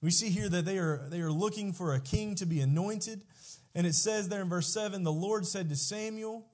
we 0.00 0.10
see 0.10 0.30
here 0.30 0.48
that 0.48 0.64
they 0.64 0.78
are, 0.78 1.02
they 1.10 1.20
are 1.20 1.30
looking 1.30 1.74
for 1.74 1.92
a 1.92 2.00
king 2.00 2.36
to 2.36 2.46
be 2.46 2.62
anointed. 2.62 3.20
And 3.74 3.86
it 3.86 3.94
says 3.94 4.30
there 4.30 4.40
in 4.40 4.48
verse 4.48 4.72
7 4.72 5.04
the 5.04 5.12
Lord 5.12 5.44
said 5.46 5.68
to 5.68 5.76
Samuel, 5.76 6.46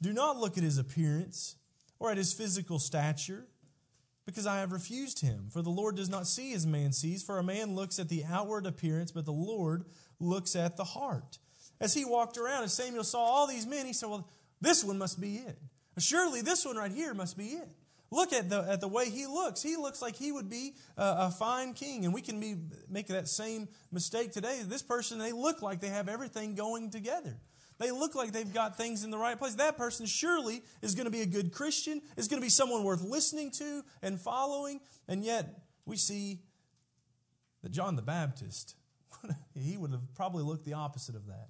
Do 0.00 0.12
not 0.12 0.36
look 0.36 0.56
at 0.56 0.62
his 0.62 0.78
appearance 0.78 1.56
or 1.98 2.12
at 2.12 2.16
his 2.16 2.32
physical 2.32 2.78
stature, 2.78 3.48
because 4.26 4.46
I 4.46 4.60
have 4.60 4.72
refused 4.72 5.20
him. 5.20 5.48
For 5.50 5.62
the 5.62 5.70
Lord 5.70 5.96
does 5.96 6.08
not 6.08 6.26
see 6.26 6.52
as 6.54 6.66
man 6.66 6.92
sees, 6.92 7.22
for 7.22 7.38
a 7.38 7.42
man 7.42 7.74
looks 7.74 7.98
at 7.98 8.08
the 8.08 8.24
outward 8.24 8.66
appearance, 8.66 9.12
but 9.12 9.24
the 9.24 9.32
Lord 9.32 9.84
looks 10.18 10.56
at 10.56 10.76
the 10.76 10.84
heart. 10.84 11.38
As 11.80 11.94
he 11.94 12.04
walked 12.04 12.38
around 12.38 12.62
and 12.62 12.70
Samuel 12.70 13.04
saw 13.04 13.18
all 13.18 13.46
these 13.46 13.66
men, 13.66 13.86
he 13.86 13.92
said, 13.92 14.08
Well, 14.08 14.28
this 14.60 14.84
one 14.84 14.98
must 14.98 15.20
be 15.20 15.36
it. 15.36 15.58
Surely 15.98 16.40
this 16.40 16.64
one 16.64 16.76
right 16.76 16.90
here 16.90 17.14
must 17.14 17.36
be 17.36 17.48
it. 17.48 17.68
Look 18.10 18.32
at 18.32 18.48
the, 18.48 18.60
at 18.68 18.80
the 18.80 18.88
way 18.88 19.10
he 19.10 19.26
looks. 19.26 19.62
He 19.62 19.76
looks 19.76 20.00
like 20.00 20.14
he 20.14 20.30
would 20.30 20.48
be 20.48 20.74
a, 20.96 21.02
a 21.02 21.30
fine 21.30 21.74
king. 21.74 22.04
And 22.04 22.14
we 22.14 22.22
can 22.22 22.38
be, 22.38 22.56
make 22.88 23.08
that 23.08 23.28
same 23.28 23.68
mistake 23.90 24.32
today. 24.32 24.60
This 24.64 24.82
person, 24.82 25.18
they 25.18 25.32
look 25.32 25.62
like 25.62 25.80
they 25.80 25.88
have 25.88 26.08
everything 26.08 26.54
going 26.54 26.90
together. 26.90 27.36
They 27.78 27.90
look 27.90 28.14
like 28.14 28.32
they've 28.32 28.52
got 28.52 28.76
things 28.76 29.04
in 29.04 29.10
the 29.10 29.18
right 29.18 29.38
place. 29.38 29.54
That 29.54 29.76
person 29.76 30.06
surely 30.06 30.62
is 30.80 30.94
going 30.94 31.06
to 31.06 31.10
be 31.10 31.22
a 31.22 31.26
good 31.26 31.52
Christian, 31.52 32.00
is 32.16 32.28
going 32.28 32.40
to 32.40 32.44
be 32.44 32.50
someone 32.50 32.84
worth 32.84 33.02
listening 33.02 33.50
to 33.52 33.82
and 34.02 34.20
following. 34.20 34.80
And 35.08 35.24
yet, 35.24 35.60
we 35.84 35.96
see 35.96 36.40
that 37.62 37.72
John 37.72 37.96
the 37.96 38.02
Baptist, 38.02 38.76
he 39.54 39.76
would 39.76 39.90
have 39.90 40.14
probably 40.14 40.44
looked 40.44 40.64
the 40.64 40.74
opposite 40.74 41.16
of 41.16 41.26
that. 41.26 41.48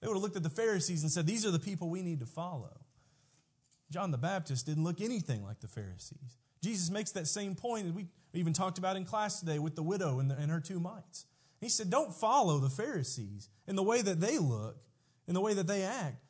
They 0.00 0.08
would 0.08 0.14
have 0.14 0.22
looked 0.22 0.36
at 0.36 0.42
the 0.42 0.50
Pharisees 0.50 1.02
and 1.02 1.12
said, 1.12 1.26
These 1.26 1.46
are 1.46 1.52
the 1.52 1.60
people 1.60 1.88
we 1.88 2.02
need 2.02 2.20
to 2.20 2.26
follow. 2.26 2.80
John 3.90 4.10
the 4.10 4.18
Baptist 4.18 4.66
didn't 4.66 4.84
look 4.84 5.00
anything 5.00 5.44
like 5.44 5.60
the 5.60 5.68
Pharisees. 5.68 6.38
Jesus 6.62 6.90
makes 6.90 7.12
that 7.12 7.28
same 7.28 7.54
point 7.54 7.86
that 7.86 7.94
we 7.94 8.06
even 8.32 8.52
talked 8.52 8.78
about 8.78 8.96
in 8.96 9.04
class 9.04 9.40
today 9.40 9.58
with 9.58 9.76
the 9.76 9.82
widow 9.82 10.18
and, 10.18 10.30
the, 10.30 10.36
and 10.36 10.50
her 10.50 10.60
two 10.60 10.80
mites. 10.80 11.26
He 11.60 11.68
said, 11.68 11.90
Don't 11.90 12.12
follow 12.12 12.58
the 12.58 12.70
Pharisees 12.70 13.48
in 13.68 13.76
the 13.76 13.82
way 13.82 14.02
that 14.02 14.20
they 14.20 14.38
look, 14.38 14.76
in 15.26 15.34
the 15.34 15.40
way 15.40 15.54
that 15.54 15.66
they 15.66 15.82
act. 15.82 16.22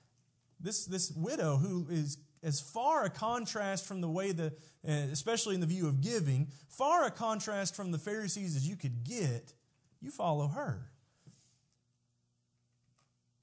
This, 0.60 0.86
this 0.86 1.10
widow, 1.10 1.56
who 1.56 1.86
is 1.90 2.18
as 2.42 2.60
far 2.60 3.04
a 3.04 3.10
contrast 3.10 3.86
from 3.86 4.00
the 4.00 4.08
way 4.08 4.32
the, 4.32 4.46
uh, 4.86 4.92
especially 5.12 5.54
in 5.54 5.60
the 5.60 5.66
view 5.66 5.86
of 5.86 6.00
giving, 6.00 6.48
far 6.68 7.04
a 7.04 7.10
contrast 7.10 7.76
from 7.76 7.92
the 7.92 7.98
Pharisees 7.98 8.56
as 8.56 8.66
you 8.66 8.76
could 8.76 9.04
get, 9.04 9.54
you 10.00 10.10
follow 10.10 10.48
her. 10.48 10.90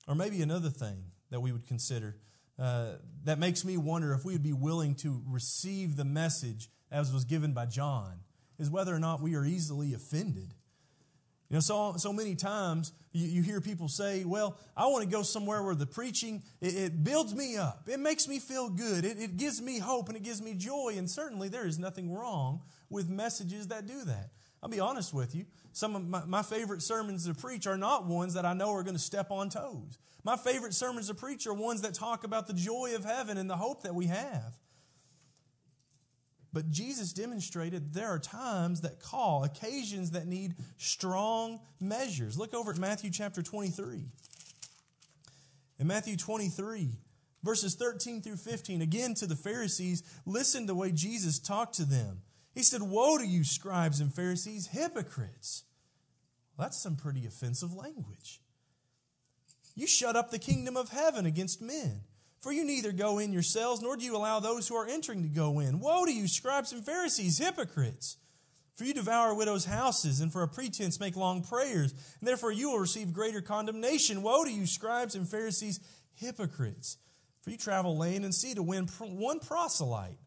Or 0.08 0.16
maybe 0.16 0.42
another 0.42 0.70
thing 0.70 1.04
that 1.30 1.40
we 1.40 1.52
would 1.52 1.68
consider 1.68 2.18
uh, 2.58 2.96
that 3.24 3.40
makes 3.40 3.64
me 3.64 3.78
wonder 3.78 4.14
if 4.14 4.26
we 4.26 4.34
would 4.34 4.44
be 4.44 4.54
willing 4.54 4.96
to 4.96 5.22
receive 5.28 5.96
the 5.96 6.04
message 6.04 6.70
as 6.92 7.14
was 7.14 7.24
given 7.24 7.54
by 7.54 7.66
John 7.66 8.20
is 8.58 8.70
whether 8.70 8.94
or 8.94 9.00
not 9.00 9.22
we 9.22 9.36
are 9.36 9.46
easily 9.46 9.94
offended. 9.94 10.54
You 11.50 11.56
know, 11.56 11.62
so, 11.62 11.96
so 11.98 12.14
many 12.14 12.36
times 12.36 12.94
you, 13.12 13.28
you 13.28 13.42
hear 13.42 13.60
people 13.60 13.88
say, 13.88 14.24
well, 14.24 14.58
I 14.78 14.86
want 14.86 15.04
to 15.04 15.10
go 15.10 15.24
somewhere 15.24 15.64
where 15.64 15.74
the 15.74 15.88
preaching, 15.88 16.44
it, 16.62 16.76
it 16.76 17.04
builds 17.04 17.34
me 17.34 17.58
up. 17.58 17.88
It 17.88 18.00
makes 18.00 18.28
me 18.28 18.40
feel 18.40 18.70
good. 18.70 19.04
It, 19.04 19.20
it 19.20 19.38
gives 19.38 19.60
me 19.60 19.80
hope 19.80 20.10
and 20.10 20.18
it 20.18 20.24
gives 20.24 20.44
me 20.44 20.54
joy. 20.54 20.94
And 20.96 21.10
certainly 21.10 21.50
there 21.50 21.66
is 21.66 21.80
nothing 21.80 22.14
wrong 22.14 22.62
with 22.90 23.10
messages 23.10 23.68
that 23.70 23.88
do 23.88 24.04
that. 24.06 24.30
I'll 24.62 24.70
be 24.70 24.80
honest 24.80 25.12
with 25.12 25.34
you. 25.34 25.46
Some 25.72 25.96
of 25.96 26.08
my, 26.08 26.24
my 26.26 26.44
favorite 26.44 26.84
sermons 26.84 27.26
to 27.26 27.34
preach 27.34 27.66
are 27.66 27.78
not 27.78 28.06
ones 28.06 28.36
that 28.36 28.46
I 28.46 28.54
know 28.54 28.72
are 28.74 28.84
going 28.84 28.96
to 28.96 29.02
step 29.02 29.32
on 29.32 29.50
toes. 29.50 29.98
My 30.24 30.36
favorite 30.36 30.74
sermons 30.76 31.08
to 31.08 31.16
preach 31.16 31.48
are 31.48 31.54
ones 31.54 31.82
that 31.82 31.96
talk 31.96 32.26
about 32.26 32.46
the 32.46 32.54
joy 32.54 32.94
of 32.96 33.06
heaven 33.06 33.38
and 33.38 33.50
the 33.50 33.56
hope 33.56 33.84
that 33.84 33.96
we 33.96 34.08
have. 34.08 34.58
But 36.52 36.72
Jesus 36.72 37.14
demonstrated 37.14 37.94
there 37.94 38.08
are 38.08 38.20
times 38.20 38.82
that 38.82 39.00
call, 39.00 39.44
occasions 39.44 40.12
that 40.12 40.26
need 40.26 40.56
strong 40.78 41.60
measures. 41.80 42.38
Look 42.38 42.54
over 42.54 42.72
at 42.72 42.78
Matthew 42.78 43.12
chapter 43.12 43.44
23. 43.44 44.06
In 45.80 45.88
Matthew 45.88 46.18
23, 46.18 46.90
verses 47.44 47.76
13 47.76 48.22
through 48.22 48.38
15, 48.38 48.82
again 48.82 49.14
to 49.16 49.28
the 49.28 49.36
Pharisees, 49.36 50.04
listen 50.26 50.62
to 50.62 50.68
the 50.68 50.76
way 50.76 50.92
Jesus 50.92 51.40
talked 51.40 51.76
to 51.76 51.86
them. 51.86 52.22
He 52.54 52.64
said, 52.64 52.82
Woe 52.82 53.18
to 53.18 53.26
you, 53.26 53.44
scribes 53.44 54.02
and 54.02 54.14
Pharisees, 54.14 54.68
hypocrites! 54.68 55.64
That's 56.58 56.78
some 56.78 56.98
pretty 56.98 57.26
offensive 57.26 57.74
language. 57.74 58.42
You 59.76 59.88
shut 59.88 60.18
up 60.18 60.30
the 60.32 60.40
kingdom 60.40 60.76
of 60.76 60.90
heaven 60.90 61.26
against 61.26 61.62
men. 61.62 62.02
For 62.40 62.54
you 62.54 62.64
neither 62.64 62.92
go 62.92 63.20
in 63.20 63.34
yourselves, 63.34 63.82
nor 63.82 63.98
do 63.98 64.06
you 64.06 64.16
allow 64.16 64.40
those 64.40 64.68
who 64.68 64.76
are 64.76 64.88
entering 64.88 65.24
to 65.24 65.30
go 65.30 65.60
in. 65.60 65.80
Woe 65.80 66.06
to 66.06 66.14
you, 66.14 66.28
scribes 66.28 66.72
and 66.72 66.86
Pharisees, 66.86 67.38
hypocrites! 67.38 68.18
For 68.76 68.86
you 68.86 68.94
devour 68.94 69.34
widows' 69.34 69.66
houses, 69.66 70.22
and 70.22 70.32
for 70.32 70.42
a 70.42 70.48
pretense 70.48 71.02
make 71.02 71.18
long 71.18 71.44
prayers, 71.44 71.92
and 71.92 72.28
therefore 72.28 72.54
you 72.54 72.72
will 72.72 72.80
receive 72.80 73.12
greater 73.12 73.42
condemnation. 73.42 74.22
Woe 74.22 74.46
to 74.46 74.52
you, 74.52 74.66
scribes 74.66 75.16
and 75.16 75.28
Pharisees, 75.28 75.82
hypocrites! 76.16 76.98
For 77.42 77.50
you 77.50 77.58
travel 77.58 77.98
land 77.98 78.24
and 78.24 78.34
sea 78.34 78.54
to 78.54 78.64
win 78.64 78.86
one 78.86 79.40
proselyte. 79.42 80.20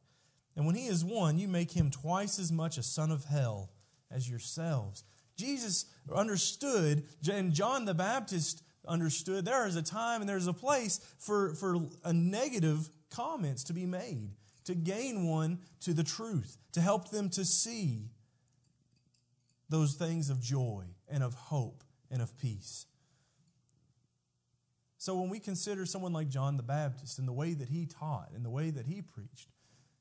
And 0.55 0.67
when 0.67 0.75
he 0.75 0.89
is 0.89 1.03
won, 1.03 1.39
you 1.39 1.49
make 1.49 1.73
him 1.73 1.91
twice 1.91 2.39
as 2.39 2.53
much 2.53 2.77
a 2.77 2.83
son 2.83 3.11
of 3.11 3.25
hell 3.25 3.71
as 4.11 4.29
yourselves. 4.29 5.03
Jesus 5.39 5.87
understood, 6.15 7.05
and 7.31 7.55
John 7.55 7.87
the 7.87 7.95
Baptist 7.95 8.63
understood 8.87 9.45
there 9.45 9.67
is 9.67 9.77
a 9.77 9.83
time 9.83 10.21
and 10.21 10.29
there's 10.29 10.47
a 10.47 10.53
place 10.53 11.01
for, 11.19 11.55
for 11.55 11.77
a 12.05 12.13
negative 12.13 12.89
comments 13.11 13.65
to 13.65 13.73
be 13.73 13.87
made, 13.87 14.31
to 14.65 14.75
gain 14.75 15.27
one 15.27 15.59
to 15.81 15.93
the 15.93 16.05
truth, 16.05 16.57
to 16.73 16.81
help 16.81 17.11
them 17.11 17.29
to 17.31 17.45
see 17.45 18.11
those 19.69 19.95
things 19.95 20.31
of 20.31 20.41
joy 20.41 20.85
and 21.09 21.23
of 21.23 21.35
hope 21.35 21.83
and 22.11 22.21
of 22.21 22.37
peace. 22.39 22.87
So 24.99 25.17
when 25.17 25.31
we 25.31 25.41
consider 25.41 25.85
someone 25.85 26.13
like 26.13 26.29
John 26.29 26.57
the 26.57 26.63
Baptist 26.63 27.19
and 27.19 27.27
the 27.27 27.33
way 27.33 27.55
that 27.55 27.69
he 27.69 27.87
taught 27.87 28.31
and 28.35 28.45
the 28.45 28.51
way 28.51 28.71
that 28.71 28.87
he 28.87 29.03
preached, 29.03 29.49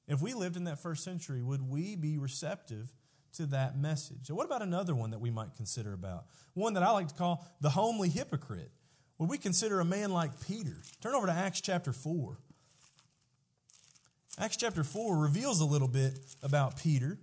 if 0.08 0.22
we 0.22 0.34
lived 0.34 0.58
in 0.58 0.66
that 0.66 0.80
first 0.80 1.04
century, 1.04 1.42
would 1.42 1.68
we 1.68 1.96
be 1.96 2.18
receptive 2.18 2.92
to 3.34 3.46
that 3.48 3.78
message? 3.78 4.28
So 4.28 4.36
what 4.36 4.46
about 4.46 4.62
another 4.62 4.96
one 4.96 5.12
that 5.12 5.20
we 5.20 5.30
might 5.30 5.56
consider 5.56 5.94
about? 5.94 6.26
One 6.54 6.74
that 6.74 6.84
I 6.84 6.92
like 6.92 7.08
to 7.10 7.16
call 7.16 7.46
the 7.62 7.70
homely 7.70 8.10
hypocrite. 8.10 8.72
Would 9.18 9.30
we 9.30 9.38
consider 9.38 9.80
a 9.80 9.86
man 9.86 10.12
like 10.12 10.32
Peter? 10.48 10.78
Turn 11.02 11.14
over 11.14 11.28
to 11.28 11.34
Acts 11.34 11.62
chapter 11.62 11.94
4. 11.94 12.38
Acts 14.40 14.58
chapter 14.58 14.84
4 14.84 15.18
reveals 15.18 15.62
a 15.62 15.66
little 15.66 15.88
bit 15.88 16.18
about 16.42 16.78
Peter 16.78 17.20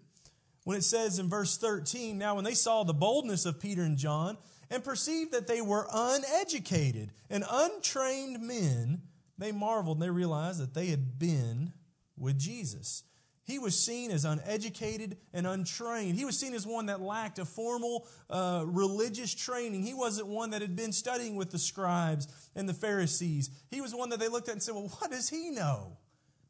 when 0.64 0.76
it 0.76 0.84
says 0.84 1.18
in 1.18 1.28
verse 1.28 1.56
13 1.56 2.18
Now, 2.18 2.34
when 2.34 2.44
they 2.44 2.54
saw 2.54 2.84
the 2.84 2.92
boldness 2.92 3.46
of 3.46 3.58
Peter 3.58 3.82
and 3.82 3.96
John 3.96 4.36
and 4.70 4.84
perceived 4.84 5.32
that 5.32 5.46
they 5.46 5.62
were 5.62 5.86
uneducated 5.92 7.10
and 7.30 7.42
untrained 7.50 8.42
men, 8.42 9.00
they 9.38 9.50
marveled 9.50 9.96
and 9.96 10.02
they 10.02 10.10
realized 10.10 10.60
that 10.60 10.74
they 10.74 10.86
had 10.86 11.18
been 11.18 11.72
with 12.18 12.38
Jesus. 12.38 13.04
He 13.48 13.58
was 13.58 13.82
seen 13.82 14.10
as 14.10 14.26
uneducated 14.26 15.16
and 15.32 15.46
untrained. 15.46 16.16
He 16.16 16.26
was 16.26 16.38
seen 16.38 16.52
as 16.52 16.66
one 16.66 16.86
that 16.86 17.00
lacked 17.00 17.38
a 17.38 17.46
formal 17.46 18.06
uh, 18.28 18.62
religious 18.66 19.34
training. 19.34 19.84
He 19.84 19.94
wasn't 19.94 20.28
one 20.28 20.50
that 20.50 20.60
had 20.60 20.76
been 20.76 20.92
studying 20.92 21.34
with 21.34 21.50
the 21.50 21.58
scribes 21.58 22.28
and 22.54 22.68
the 22.68 22.74
Pharisees. 22.74 23.48
He 23.70 23.80
was 23.80 23.94
one 23.94 24.10
that 24.10 24.20
they 24.20 24.28
looked 24.28 24.48
at 24.48 24.52
and 24.52 24.62
said, 24.62 24.74
Well, 24.74 24.88
what 24.98 25.10
does 25.10 25.30
he 25.30 25.48
know? 25.48 25.96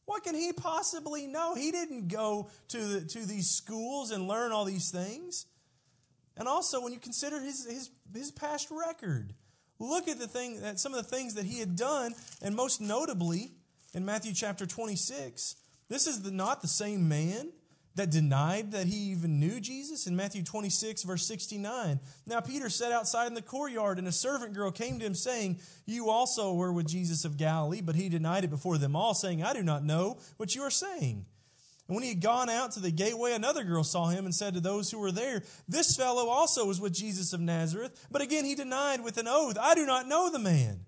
What 0.06 0.24
can 0.24 0.34
he 0.34 0.52
possibly 0.52 1.28
know? 1.28 1.54
He 1.54 1.70
didn't 1.70 2.08
go 2.08 2.50
to, 2.68 2.78
the, 2.78 3.06
to 3.06 3.24
these 3.24 3.48
schools 3.48 4.10
and 4.10 4.26
learn 4.26 4.50
all 4.50 4.64
these 4.64 4.90
things. 4.90 5.46
And 6.36 6.48
also, 6.48 6.82
when 6.82 6.92
you 6.92 6.98
consider 6.98 7.40
his, 7.40 7.64
his, 7.64 7.90
his 8.12 8.32
past 8.32 8.72
record, 8.72 9.34
look 9.78 10.08
at 10.08 10.18
the 10.18 10.26
thing 10.26 10.62
that 10.62 10.80
some 10.80 10.94
of 10.94 11.08
the 11.08 11.16
things 11.16 11.34
that 11.34 11.44
he 11.44 11.60
had 11.60 11.76
done, 11.76 12.16
and 12.42 12.56
most 12.56 12.80
notably 12.80 13.52
in 13.94 14.04
Matthew 14.04 14.34
chapter 14.34 14.66
26, 14.66 15.54
this 15.88 16.06
is 16.06 16.22
the, 16.22 16.30
not 16.30 16.62
the 16.62 16.68
same 16.68 17.08
man 17.08 17.50
that 17.98 18.10
denied 18.10 18.72
that 18.72 18.86
he 18.86 19.10
even 19.10 19.40
knew 19.40 19.60
Jesus 19.60 20.06
in 20.06 20.14
Matthew 20.14 20.42
26, 20.42 21.02
verse 21.02 21.26
69. 21.26 21.98
Now, 22.26 22.40
Peter 22.40 22.70
sat 22.70 22.92
outside 22.92 23.26
in 23.26 23.34
the 23.34 23.42
courtyard, 23.42 23.98
and 23.98 24.06
a 24.06 24.12
servant 24.12 24.54
girl 24.54 24.70
came 24.70 24.98
to 24.98 25.04
him, 25.04 25.14
saying, 25.14 25.58
You 25.84 26.08
also 26.08 26.54
were 26.54 26.72
with 26.72 26.86
Jesus 26.86 27.24
of 27.24 27.36
Galilee. 27.36 27.80
But 27.80 27.96
he 27.96 28.08
denied 28.08 28.44
it 28.44 28.50
before 28.50 28.78
them 28.78 28.94
all, 28.94 29.14
saying, 29.14 29.42
I 29.42 29.52
do 29.52 29.62
not 29.62 29.84
know 29.84 30.18
what 30.36 30.54
you 30.54 30.62
are 30.62 30.70
saying. 30.70 31.26
And 31.88 31.94
when 31.94 32.04
he 32.04 32.10
had 32.10 32.20
gone 32.20 32.48
out 32.48 32.72
to 32.72 32.80
the 32.80 32.92
gateway, 32.92 33.32
another 33.32 33.64
girl 33.64 33.82
saw 33.82 34.08
him 34.08 34.26
and 34.26 34.34
said 34.34 34.54
to 34.54 34.60
those 34.60 34.90
who 34.90 34.98
were 34.98 35.12
there, 35.12 35.42
This 35.66 35.96
fellow 35.96 36.28
also 36.28 36.66
was 36.66 36.80
with 36.80 36.92
Jesus 36.92 37.32
of 37.32 37.40
Nazareth. 37.40 38.06
But 38.10 38.22
again 38.22 38.44
he 38.44 38.54
denied 38.54 39.02
with 39.02 39.16
an 39.16 39.26
oath, 39.26 39.56
I 39.58 39.74
do 39.74 39.86
not 39.86 40.06
know 40.06 40.30
the 40.30 40.38
man. 40.38 40.84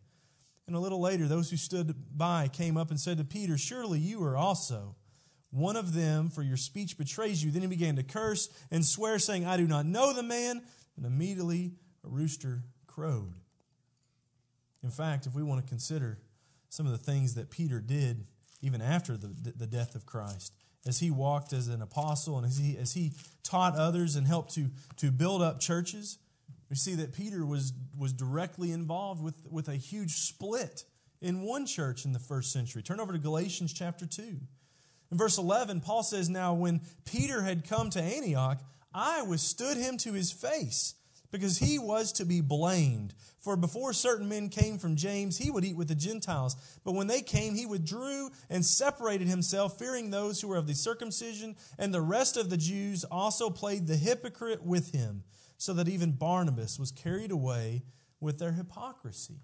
And 0.71 0.77
a 0.77 0.81
little 0.81 1.01
later, 1.01 1.27
those 1.27 1.51
who 1.51 1.57
stood 1.57 1.97
by 2.17 2.47
came 2.47 2.77
up 2.77 2.91
and 2.91 3.01
said 3.01 3.19
to 3.19 3.25
Peter, 3.25 3.59
Surely 3.59 3.99
you 3.99 4.23
are 4.23 4.37
also 4.37 4.95
one 5.51 5.75
of 5.75 5.95
them, 5.95 6.31
for 6.31 6.45
your 6.45 6.57
speech 6.57 6.97
betrays 6.97 7.43
you. 7.43 7.51
Then 7.51 7.63
he 7.63 7.67
began 7.67 7.97
to 7.97 8.05
curse 8.05 8.49
and 8.71 8.87
swear, 8.87 9.19
saying, 9.19 9.45
I 9.45 9.57
do 9.57 9.67
not 9.67 9.85
know 9.85 10.13
the 10.13 10.23
man. 10.23 10.63
And 10.97 11.05
immediately 11.05 11.73
a 12.05 12.09
rooster 12.09 12.63
crowed. 12.87 13.35
In 14.85 14.91
fact, 14.91 15.27
if 15.27 15.35
we 15.35 15.43
want 15.43 15.61
to 15.61 15.69
consider 15.69 16.21
some 16.69 16.87
of 16.87 16.93
the 16.93 16.99
things 16.99 17.35
that 17.35 17.51
Peter 17.51 17.81
did 17.81 18.25
even 18.63 18.81
after 18.81 19.17
the, 19.17 19.53
the 19.57 19.67
death 19.67 19.97
of 19.97 20.07
Christ, 20.07 20.55
as 20.87 21.01
he 21.01 21.11
walked 21.11 21.53
as 21.53 21.67
an 21.67 21.83
apostle 21.83 22.39
and 22.39 22.47
as 22.47 22.59
he, 22.59 22.79
as 22.79 22.95
he 22.95 23.11
taught 23.43 23.75
others 23.75 24.15
and 24.15 24.25
helped 24.25 24.55
to, 24.55 24.71
to 24.99 25.11
build 25.11 25.43
up 25.43 25.59
churches, 25.59 26.19
we 26.71 26.77
see 26.77 26.95
that 26.95 27.13
Peter 27.13 27.45
was, 27.45 27.73
was 27.99 28.13
directly 28.13 28.71
involved 28.71 29.23
with, 29.23 29.35
with 29.51 29.69
a 29.69 29.77
huge 29.77 30.13
split 30.13 30.85
in 31.21 31.43
one 31.43 31.67
church 31.67 32.05
in 32.05 32.13
the 32.13 32.19
first 32.21 32.53
century. 32.53 32.83
Turn 32.83 33.01
over 33.01 33.13
to 33.13 33.19
Galatians 33.19 33.73
chapter 33.73 34.07
2. 34.07 34.23
In 35.11 35.19
verse 35.19 35.37
11, 35.37 35.81
Paul 35.81 36.05
says, 36.05 36.29
Now 36.29 36.55
when 36.55 36.81
Peter 37.05 37.43
had 37.43 37.69
come 37.69 37.91
to 37.91 38.01
Antioch, 38.01 38.61
I 38.95 39.23
withstood 39.23 39.77
him 39.77 39.99
to 39.99 40.13
his 40.13 40.31
face, 40.31 40.95
because 41.33 41.59
he 41.59 41.79
was 41.79 42.13
to 42.13 42.25
be 42.25 42.41
blamed. 42.41 43.15
For 43.41 43.57
before 43.57 43.93
certain 43.93 44.29
men 44.29 44.49
came 44.49 44.79
from 44.79 44.97
James, 44.97 45.39
he 45.39 45.51
would 45.51 45.65
eat 45.65 45.77
with 45.77 45.89
the 45.89 45.95
Gentiles. 45.95 46.57
But 46.85 46.93
when 46.93 47.07
they 47.07 47.23
came, 47.23 47.55
he 47.55 47.67
withdrew 47.67 48.31
and 48.49 48.65
separated 48.65 49.27
himself, 49.27 49.79
fearing 49.79 50.11
those 50.11 50.41
who 50.41 50.49
were 50.49 50.57
of 50.57 50.67
the 50.67 50.75
circumcision, 50.75 51.57
and 51.79 51.93
the 51.93 52.01
rest 52.01 52.37
of 52.37 52.51
the 52.51 52.57
Jews 52.57 53.05
also 53.05 53.51
played 53.51 53.87
the 53.87 53.97
hypocrite 53.97 54.63
with 54.63 54.93
him, 54.93 55.25
so 55.61 55.75
that 55.75 55.89
even 55.89 56.13
Barnabas 56.13 56.79
was 56.79 56.91
carried 56.91 57.31
away 57.31 57.83
with 58.19 58.39
their 58.39 58.53
hypocrisy. 58.53 59.41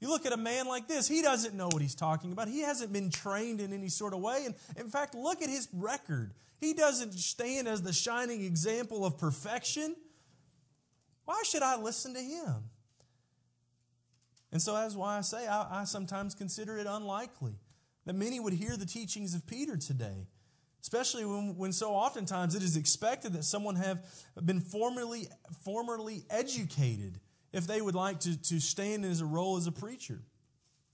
You 0.00 0.08
look 0.08 0.24
at 0.24 0.32
a 0.32 0.38
man 0.38 0.66
like 0.66 0.88
this, 0.88 1.06
he 1.06 1.20
doesn't 1.20 1.54
know 1.54 1.68
what 1.70 1.82
he's 1.82 1.94
talking 1.94 2.32
about. 2.32 2.48
He 2.48 2.62
hasn't 2.62 2.90
been 2.90 3.10
trained 3.10 3.60
in 3.60 3.70
any 3.70 3.90
sort 3.90 4.14
of 4.14 4.20
way. 4.20 4.46
And 4.46 4.54
in 4.78 4.88
fact, 4.88 5.14
look 5.14 5.42
at 5.42 5.50
his 5.50 5.68
record. 5.74 6.32
He 6.58 6.72
doesn't 6.72 7.12
stand 7.12 7.68
as 7.68 7.82
the 7.82 7.92
shining 7.92 8.40
example 8.42 9.04
of 9.04 9.18
perfection. 9.18 9.94
Why 11.26 11.42
should 11.44 11.62
I 11.62 11.76
listen 11.76 12.14
to 12.14 12.20
him? 12.20 12.70
And 14.52 14.62
so 14.62 14.72
that's 14.72 14.94
why 14.94 15.18
I 15.18 15.20
say 15.20 15.46
I, 15.46 15.82
I 15.82 15.84
sometimes 15.84 16.34
consider 16.34 16.78
it 16.78 16.86
unlikely 16.86 17.56
that 18.06 18.14
many 18.14 18.40
would 18.40 18.54
hear 18.54 18.78
the 18.78 18.86
teachings 18.86 19.34
of 19.34 19.46
Peter 19.46 19.76
today 19.76 20.28
especially 20.82 21.24
when, 21.24 21.56
when 21.56 21.72
so 21.72 21.92
oftentimes 21.92 22.54
it 22.54 22.62
is 22.62 22.76
expected 22.76 23.32
that 23.32 23.44
someone 23.44 23.76
have 23.76 24.04
been 24.44 24.60
formerly 24.60 25.28
formerly 25.64 26.24
educated 26.28 27.18
if 27.52 27.66
they 27.66 27.80
would 27.80 27.94
like 27.94 28.20
to, 28.20 28.40
to 28.42 28.60
stand 28.60 29.04
in 29.04 29.10
as 29.10 29.20
a 29.20 29.26
role 29.26 29.56
as 29.56 29.66
a 29.66 29.72
preacher. 29.72 30.20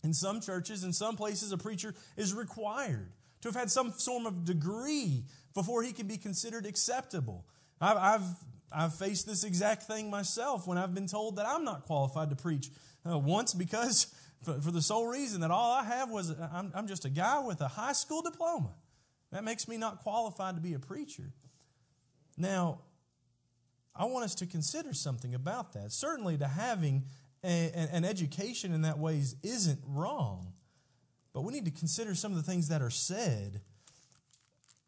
In 0.04 0.12
some 0.14 0.40
churches, 0.40 0.84
in 0.84 0.92
some 0.92 1.16
places, 1.16 1.52
a 1.52 1.58
preacher 1.58 1.94
is 2.16 2.32
required 2.32 3.12
to 3.40 3.48
have 3.48 3.56
had 3.56 3.70
some 3.70 3.92
form 3.92 4.26
of 4.26 4.44
degree 4.44 5.24
before 5.54 5.82
he 5.82 5.92
can 5.92 6.06
be 6.06 6.16
considered 6.16 6.66
acceptable. 6.66 7.44
I've, 7.80 7.96
I've, 7.96 8.26
I've 8.70 8.94
faced 8.94 9.26
this 9.26 9.44
exact 9.44 9.84
thing 9.84 10.10
myself 10.10 10.66
when 10.66 10.78
I've 10.78 10.94
been 10.94 11.06
told 11.06 11.36
that 11.36 11.46
I'm 11.46 11.64
not 11.64 11.82
qualified 11.82 12.30
to 12.30 12.36
preach. 12.36 12.70
Uh, 13.08 13.18
once 13.18 13.54
because, 13.54 14.06
for, 14.42 14.60
for, 14.60 14.70
the 14.70 14.82
sole 14.82 15.06
reason 15.06 15.40
that 15.40 15.50
all 15.50 15.72
I 15.72 15.84
have 15.84 16.10
was 16.10 16.34
I'm, 16.52 16.72
I'm 16.74 16.86
just 16.86 17.04
a 17.04 17.10
guy 17.10 17.40
with 17.40 17.60
a 17.60 17.68
high 17.68 17.92
school 17.92 18.22
diploma. 18.22 18.70
That 19.32 19.44
makes 19.44 19.68
me 19.68 19.76
not 19.76 19.98
qualified 19.98 20.54
to 20.56 20.60
be 20.60 20.74
a 20.74 20.78
preacher. 20.78 21.32
Now, 22.36 22.80
I 23.94 24.04
want 24.04 24.24
us 24.24 24.34
to 24.36 24.46
consider 24.46 24.94
something 24.94 25.34
about 25.34 25.72
that. 25.72 25.92
Certainly, 25.92 26.38
to 26.38 26.46
having 26.46 27.04
a, 27.44 27.72
an 27.92 28.04
education 28.04 28.72
in 28.72 28.82
that 28.82 28.98
way 28.98 29.22
isn't 29.42 29.80
wrong, 29.86 30.52
but 31.32 31.42
we 31.42 31.52
need 31.52 31.64
to 31.64 31.70
consider 31.70 32.14
some 32.14 32.32
of 32.32 32.36
the 32.38 32.48
things 32.48 32.68
that 32.68 32.80
are 32.80 32.90
said 32.90 33.60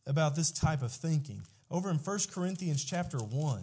about 0.06 0.36
this 0.36 0.50
type 0.50 0.82
of 0.82 0.92
thinking. 0.92 1.42
Over 1.70 1.90
in 1.90 1.96
1 1.96 2.18
Corinthians 2.32 2.84
chapter 2.84 3.18
1, 3.18 3.62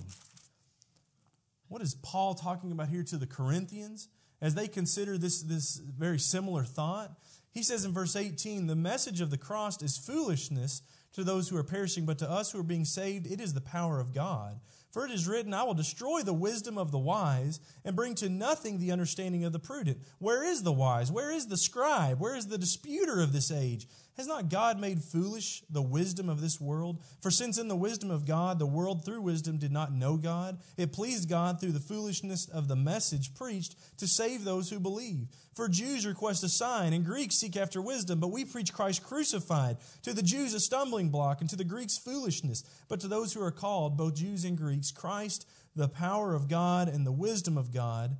what 1.67 1.81
is 1.81 1.96
Paul 1.96 2.36
talking 2.36 2.72
about 2.72 2.89
here 2.89 3.03
to 3.03 3.17
the 3.17 3.27
Corinthians 3.27 4.07
as 4.41 4.55
they 4.55 4.67
consider 4.67 5.17
this, 5.17 5.41
this 5.41 5.77
very 5.77 6.19
similar 6.19 6.63
thought? 6.63 7.12
He 7.57 7.63
says 7.63 7.85
in 7.85 7.91
verse 7.91 8.15
18, 8.15 8.67
the 8.67 8.75
message 8.75 9.19
of 9.19 9.31
the 9.31 9.37
cross 9.39 9.81
is 9.81 9.97
foolishness 9.97 10.83
to 11.13 11.23
those 11.23 11.49
who 11.49 11.57
are 11.57 11.63
perishing, 11.63 12.05
but 12.05 12.19
to 12.19 12.29
us 12.29 12.51
who 12.51 12.59
are 12.59 12.63
being 12.63 12.85
saved, 12.85 13.25
it 13.25 13.41
is 13.41 13.55
the 13.55 13.61
power 13.61 13.99
of 13.99 14.13
God. 14.13 14.59
For 14.91 15.07
it 15.07 15.11
is 15.11 15.27
written, 15.27 15.55
I 15.55 15.63
will 15.63 15.73
destroy 15.73 16.21
the 16.21 16.35
wisdom 16.35 16.77
of 16.77 16.91
the 16.91 16.99
wise 16.99 17.59
and 17.83 17.95
bring 17.95 18.13
to 18.15 18.29
nothing 18.29 18.77
the 18.77 18.91
understanding 18.91 19.43
of 19.43 19.53
the 19.53 19.59
prudent. 19.59 19.97
Where 20.19 20.43
is 20.43 20.61
the 20.61 20.71
wise? 20.71 21.11
Where 21.11 21.31
is 21.31 21.47
the 21.47 21.57
scribe? 21.57 22.19
Where 22.19 22.35
is 22.35 22.45
the 22.45 22.59
disputer 22.59 23.21
of 23.21 23.33
this 23.33 23.49
age? 23.49 23.87
Has 24.17 24.25
not 24.25 24.50
God 24.50 24.79
made 24.79 25.03
foolish 25.03 25.62
the 25.69 25.81
wisdom 25.81 26.27
of 26.27 26.41
this 26.41 26.59
world? 26.59 27.03
For 27.21 27.29
since 27.29 27.59
in 27.59 27.67
the 27.67 27.75
wisdom 27.75 28.09
of 28.09 28.25
God, 28.25 28.57
the 28.57 28.65
world 28.65 29.05
through 29.05 29.21
wisdom 29.21 29.59
did 29.59 29.71
not 29.71 29.93
know 29.93 30.17
God, 30.17 30.57
it 30.75 30.91
pleased 30.91 31.29
God 31.29 31.62
through 31.62 31.74
the 31.74 31.79
foolishness 31.79 32.50
of 32.50 32.67
the 32.67 32.75
message 32.75 33.36
preached 33.36 33.75
to 34.00 34.07
save 34.07 34.43
those 34.43 34.71
who 34.71 34.79
believe. 34.79 35.27
For 35.53 35.67
Jews 35.67 36.03
request 36.03 36.43
a 36.43 36.50
sign, 36.50 36.93
and 36.93 37.05
Greeks 37.05 37.36
seek 37.36 37.55
after 37.55 37.79
wisdom, 37.79 38.19
but 38.19 38.31
we 38.31 38.43
preach 38.43 38.74
Christ 38.74 39.03
crucified. 39.03 39.77
To 40.01 40.15
the 40.15 40.24
Jews, 40.24 40.55
a 40.55 40.59
stumbling 40.59 41.09
block, 41.09 41.41
and 41.41 41.50
to 41.51 41.55
the 41.55 41.63
Greeks, 41.63 42.00
foolishness. 42.00 42.63
But 42.88 43.00
to 43.01 43.07
those 43.07 43.33
who 43.33 43.43
are 43.43 43.51
called, 43.51 43.97
both 43.97 44.15
Jews 44.15 44.45
and 44.45 44.57
Greeks, 44.57 44.89
Christ, 44.89 45.47
the 45.75 45.89
power 45.89 46.33
of 46.33 46.47
God 46.47 46.89
and 46.89 47.05
the 47.05 47.12
wisdom 47.12 47.55
of 47.55 47.71
God, 47.71 48.17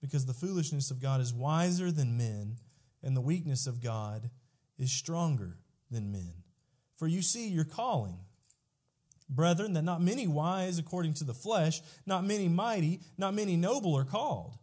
because 0.00 0.26
the 0.26 0.32
foolishness 0.32 0.92
of 0.92 1.02
God 1.02 1.20
is 1.20 1.34
wiser 1.34 1.90
than 1.90 2.16
men, 2.16 2.58
and 3.02 3.16
the 3.16 3.20
weakness 3.20 3.66
of 3.66 3.82
God 3.82 4.30
is 4.80 4.90
stronger 4.90 5.58
than 5.90 6.10
men. 6.10 6.32
For 6.96 7.06
you 7.06 7.22
see 7.22 7.48
your 7.48 7.64
calling. 7.64 8.18
Brethren, 9.28 9.74
that 9.74 9.82
not 9.82 10.02
many 10.02 10.26
wise 10.26 10.78
according 10.78 11.14
to 11.14 11.24
the 11.24 11.34
flesh, 11.34 11.80
not 12.04 12.24
many 12.24 12.48
mighty, 12.48 13.00
not 13.16 13.34
many 13.34 13.56
noble 13.56 13.96
are 13.96 14.04
called. 14.04 14.56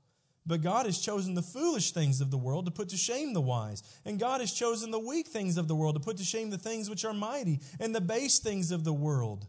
But 0.45 0.62
God 0.62 0.86
has 0.86 1.00
chosen 1.00 1.36
the 1.36 1.41
foolish 1.41 1.91
things 1.91 2.19
of 2.19 2.31
the 2.31 2.38
world 2.38 2.65
to 2.65 2.71
put 2.71 2.89
to 2.89 2.97
shame 2.97 3.33
the 3.33 3.41
wise. 3.41 3.83
And 4.05 4.19
God 4.19 4.41
has 4.41 4.51
chosen 4.51 4.91
the 4.91 5.00
weak 5.00 5.27
things 5.27 5.57
of 5.57 5.67
the 5.67 5.75
world 5.75 5.95
to 5.95 6.01
put 6.01 6.17
to 6.17 6.24
shame 6.24 6.50
the 6.50 6.57
things 6.57 6.89
which 6.89 7.05
are 7.05 7.13
mighty. 7.13 7.59
And 7.79 7.93
the 7.93 8.01
base 8.01 8.39
things 8.39 8.71
of 8.71 8.83
the 8.83 8.93
world 8.93 9.47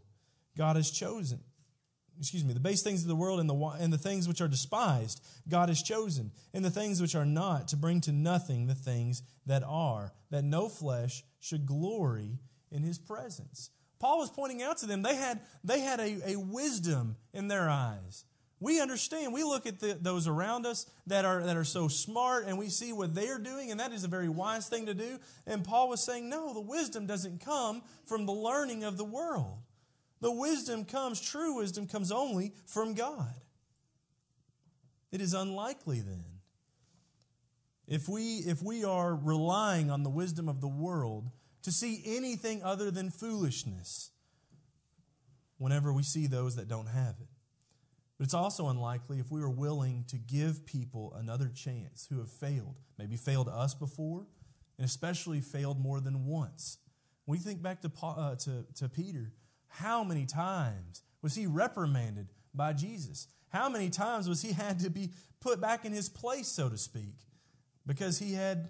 God 0.57 0.75
has 0.75 0.91
chosen 0.91 1.39
excuse 2.19 2.43
me, 2.43 2.53
the 2.53 2.59
base 2.59 2.81
things 2.81 3.01
of 3.01 3.07
the 3.07 3.15
world 3.15 3.39
and 3.39 3.49
the, 3.49 3.55
and 3.79 3.93
the 3.93 3.97
things 3.97 4.27
which 4.27 4.41
are 4.41 4.47
despised, 4.47 5.23
God 5.47 5.69
has 5.69 5.81
chosen, 5.81 6.31
and 6.53 6.65
the 6.65 6.69
things 6.69 7.01
which 7.01 7.15
are 7.15 7.25
not, 7.25 7.69
to 7.69 7.77
bring 7.77 8.01
to 8.01 8.11
nothing 8.11 8.67
the 8.67 8.75
things 8.75 9.23
that 9.45 9.63
are, 9.63 10.11
that 10.29 10.43
no 10.43 10.67
flesh 10.67 11.23
should 11.39 11.65
glory 11.65 12.39
in 12.71 12.83
his 12.83 12.99
presence. 12.99 13.69
Paul 13.99 14.19
was 14.19 14.29
pointing 14.29 14.61
out 14.61 14.77
to 14.79 14.85
them 14.85 15.01
they 15.01 15.15
had, 15.15 15.39
they 15.63 15.79
had 15.79 15.99
a, 15.99 16.33
a 16.33 16.35
wisdom 16.37 17.15
in 17.33 17.47
their 17.47 17.69
eyes. 17.69 18.25
We 18.61 18.81
understand, 18.81 19.33
we 19.33 19.43
look 19.45 19.65
at 19.65 19.79
the, 19.79 19.97
those 19.99 20.27
around 20.27 20.65
us 20.65 20.85
that 21.07 21.23
are, 21.23 21.41
that 21.43 21.55
are 21.55 21.63
so 21.63 21.87
smart 21.87 22.45
and 22.45 22.57
we 22.57 22.67
see 22.67 22.91
what 22.91 23.15
they're 23.15 23.39
doing, 23.39 23.71
and 23.71 23.79
that 23.79 23.93
is 23.93 24.03
a 24.03 24.09
very 24.09 24.27
wise 24.27 24.67
thing 24.67 24.87
to 24.87 24.93
do. 24.93 25.19
And 25.47 25.63
Paul 25.63 25.87
was 25.87 26.03
saying, 26.03 26.29
no, 26.29 26.53
the 26.53 26.59
wisdom 26.59 27.05
doesn't 27.05 27.43
come 27.43 27.81
from 28.05 28.25
the 28.25 28.33
learning 28.33 28.83
of 28.83 28.97
the 28.97 29.05
world. 29.05 29.59
The 30.21 30.31
wisdom 30.31 30.85
comes, 30.85 31.21
true 31.21 31.55
wisdom 31.55 31.87
comes 31.87 32.11
only 32.11 32.53
from 32.65 32.93
God. 32.93 33.33
It 35.11 35.21
is 35.21 35.33
unlikely 35.33 36.01
then. 36.01 36.25
If 37.87 38.07
we, 38.07 38.37
if 38.45 38.61
we 38.61 38.83
are 38.83 39.15
relying 39.15 39.89
on 39.89 40.03
the 40.03 40.09
wisdom 40.09 40.47
of 40.47 40.61
the 40.61 40.67
world 40.67 41.31
to 41.63 41.71
see 41.71 42.03
anything 42.05 42.61
other 42.61 42.91
than 42.91 43.09
foolishness 43.09 44.11
whenever 45.57 45.91
we 45.91 46.03
see 46.03 46.27
those 46.27 46.55
that 46.55 46.67
don't 46.67 46.87
have 46.87 47.15
it. 47.19 47.27
But 48.17 48.25
it's 48.25 48.33
also 48.33 48.67
unlikely 48.67 49.19
if 49.19 49.31
we 49.31 49.41
are 49.41 49.49
willing 49.49 50.03
to 50.09 50.17
give 50.17 50.65
people 50.65 51.13
another 51.17 51.47
chance 51.47 52.07
who 52.09 52.19
have 52.19 52.29
failed, 52.29 52.75
maybe 52.97 53.15
failed 53.15 53.47
us 53.47 53.73
before, 53.73 54.27
and 54.77 54.85
especially 54.85 55.41
failed 55.41 55.79
more 55.79 55.99
than 55.99 56.25
once. 56.25 56.77
When 57.25 57.37
we 57.37 57.43
think 57.43 57.61
back 57.61 57.81
to, 57.81 57.91
uh, 58.03 58.35
to, 58.35 58.65
to 58.75 58.89
Peter, 58.89 59.31
how 59.69 60.03
many 60.03 60.25
times 60.25 61.03
was 61.21 61.35
he 61.35 61.47
reprimanded 61.47 62.27
by 62.53 62.73
Jesus? 62.73 63.27
How 63.49 63.69
many 63.69 63.89
times 63.89 64.27
was 64.27 64.41
he 64.41 64.51
had 64.65 64.79
to 64.81 64.89
be 64.89 65.11
put 65.39 65.61
back 65.61 65.85
in 65.85 65.93
his 65.93 66.09
place, 66.09 66.47
so 66.47 66.69
to 66.69 66.77
speak, 66.77 67.15
because 67.85 68.19
he 68.19 68.33
had 68.33 68.69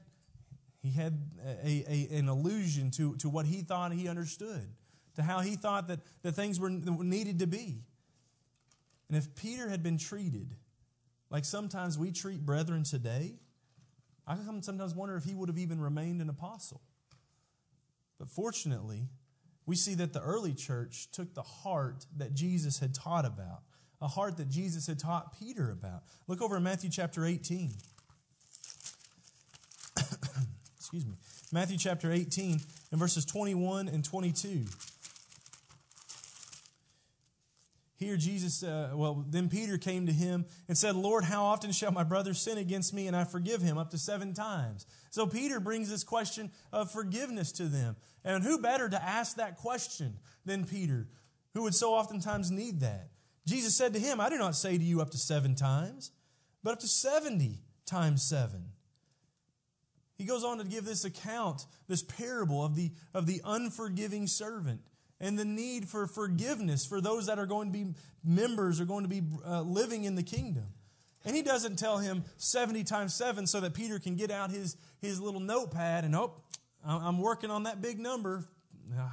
he 0.81 0.91
had 0.91 1.19
a, 1.63 1.83
a, 1.89 2.17
an 2.17 2.29
illusion 2.29 2.89
to, 2.91 3.15
to 3.17 3.27
what 3.27 3.45
he 3.45 3.61
thought 3.61 3.91
he 3.91 4.07
understood, 4.07 4.65
to 5.15 5.23
how 5.23 5.41
he 5.41 5.57
thought 5.57 5.89
that, 5.89 5.99
that 6.21 6.31
things 6.33 6.57
were 6.57 6.69
needed 6.69 7.39
to 7.39 7.47
be. 7.47 7.83
And 9.09 9.17
if 9.17 9.35
Peter 9.35 9.67
had 9.67 9.83
been 9.83 9.97
treated 9.97 10.55
like 11.29 11.43
sometimes 11.43 11.97
we 11.97 12.11
treat 12.11 12.45
brethren 12.45 12.83
today, 12.83 13.33
I 14.25 14.37
sometimes 14.61 14.95
wonder 14.95 15.17
if 15.17 15.25
he 15.25 15.33
would 15.33 15.49
have 15.49 15.57
even 15.57 15.81
remained 15.81 16.21
an 16.21 16.29
apostle. 16.29 16.81
But 18.17 18.29
fortunately, 18.29 19.07
we 19.69 19.75
see 19.75 19.93
that 19.93 20.13
the 20.13 20.21
early 20.21 20.55
church 20.55 21.09
took 21.11 21.35
the 21.35 21.43
heart 21.43 22.07
that 22.17 22.33
Jesus 22.33 22.79
had 22.79 22.91
taught 22.91 23.23
about, 23.23 23.59
a 24.01 24.07
heart 24.07 24.37
that 24.37 24.49
Jesus 24.49 24.87
had 24.87 24.97
taught 24.97 25.37
Peter 25.39 25.69
about. 25.69 26.01
Look 26.27 26.41
over 26.41 26.57
in 26.57 26.63
Matthew 26.63 26.89
chapter 26.89 27.23
18. 27.23 27.69
Excuse 30.75 31.05
me. 31.05 31.13
Matthew 31.51 31.77
chapter 31.77 32.11
18 32.11 32.59
and 32.89 32.99
verses 32.99 33.25
21 33.25 33.89
and 33.89 34.03
22. 34.03 34.65
Here, 37.99 38.15
Jesus, 38.15 38.63
uh, 38.63 38.91
well, 38.95 39.25
then 39.27 39.49
Peter 39.49 39.77
came 39.77 40.05
to 40.05 40.13
him 40.13 40.45
and 40.69 40.77
said, 40.77 40.95
Lord, 40.95 41.25
how 41.25 41.43
often 41.43 41.73
shall 41.73 41.91
my 41.91 42.05
brother 42.05 42.33
sin 42.33 42.57
against 42.57 42.93
me 42.93 43.07
and 43.07 43.15
I 43.15 43.25
forgive 43.25 43.61
him? 43.61 43.77
Up 43.77 43.89
to 43.91 43.97
seven 43.97 44.33
times. 44.33 44.85
So 45.09 45.27
Peter 45.27 45.59
brings 45.59 45.89
this 45.89 46.05
question 46.05 46.49
of 46.71 46.89
forgiveness 46.91 47.51
to 47.53 47.65
them. 47.65 47.97
And 48.23 48.41
who 48.41 48.57
better 48.57 48.87
to 48.87 49.03
ask 49.03 49.35
that 49.35 49.57
question 49.57 50.13
than 50.45 50.63
Peter, 50.63 51.07
who 51.53 51.63
would 51.63 51.75
so 51.75 51.93
oftentimes 51.93 52.49
need 52.49 52.79
that? 52.79 53.09
Jesus 53.45 53.75
said 53.75 53.93
to 53.93 53.99
him, 53.99 54.21
I 54.21 54.29
do 54.29 54.37
not 54.37 54.55
say 54.55 54.77
to 54.77 54.83
you 54.83 55.01
up 55.01 55.09
to 55.11 55.17
seven 55.17 55.53
times, 55.53 56.11
but 56.63 56.71
up 56.71 56.79
to 56.79 56.87
70 56.87 57.59
times 57.85 58.23
seven. 58.23 58.63
He 60.17 60.23
goes 60.23 60.45
on 60.45 60.57
to 60.59 60.63
give 60.63 60.85
this 60.85 61.03
account, 61.03 61.65
this 61.89 62.03
parable 62.03 62.63
of 62.63 62.75
the, 62.75 62.91
of 63.13 63.25
the 63.25 63.41
unforgiving 63.43 64.27
servant 64.27 64.81
and 65.21 65.37
the 65.37 65.45
need 65.45 65.87
for 65.87 66.07
forgiveness 66.07 66.85
for 66.85 67.01
those 67.01 67.27
that 67.27 67.39
are 67.39 67.45
going 67.45 67.67
to 67.67 67.73
be 67.73 67.93
members 68.23 68.79
or 68.79 68.85
going 68.85 69.03
to 69.03 69.09
be 69.09 69.21
uh, 69.45 69.61
living 69.61 70.05
in 70.05 70.15
the 70.15 70.23
kingdom. 70.23 70.65
And 71.25 71.35
he 71.35 71.41
doesn't 71.41 71.77
tell 71.77 71.97
him 71.97 72.23
70 72.37 72.85
times 72.85 73.13
7 73.13 73.45
so 73.45 73.59
that 73.59 73.73
Peter 73.73 73.99
can 73.99 74.15
get 74.15 74.31
out 74.31 74.51
his, 74.51 74.77
his 75.01 75.19
little 75.19 75.41
notepad 75.41 76.05
and, 76.05 76.15
oh, 76.15 76.33
I'm 76.85 77.19
working 77.19 77.51
on 77.51 77.63
that 77.63 77.81
big 77.81 77.99
number. 77.99 78.45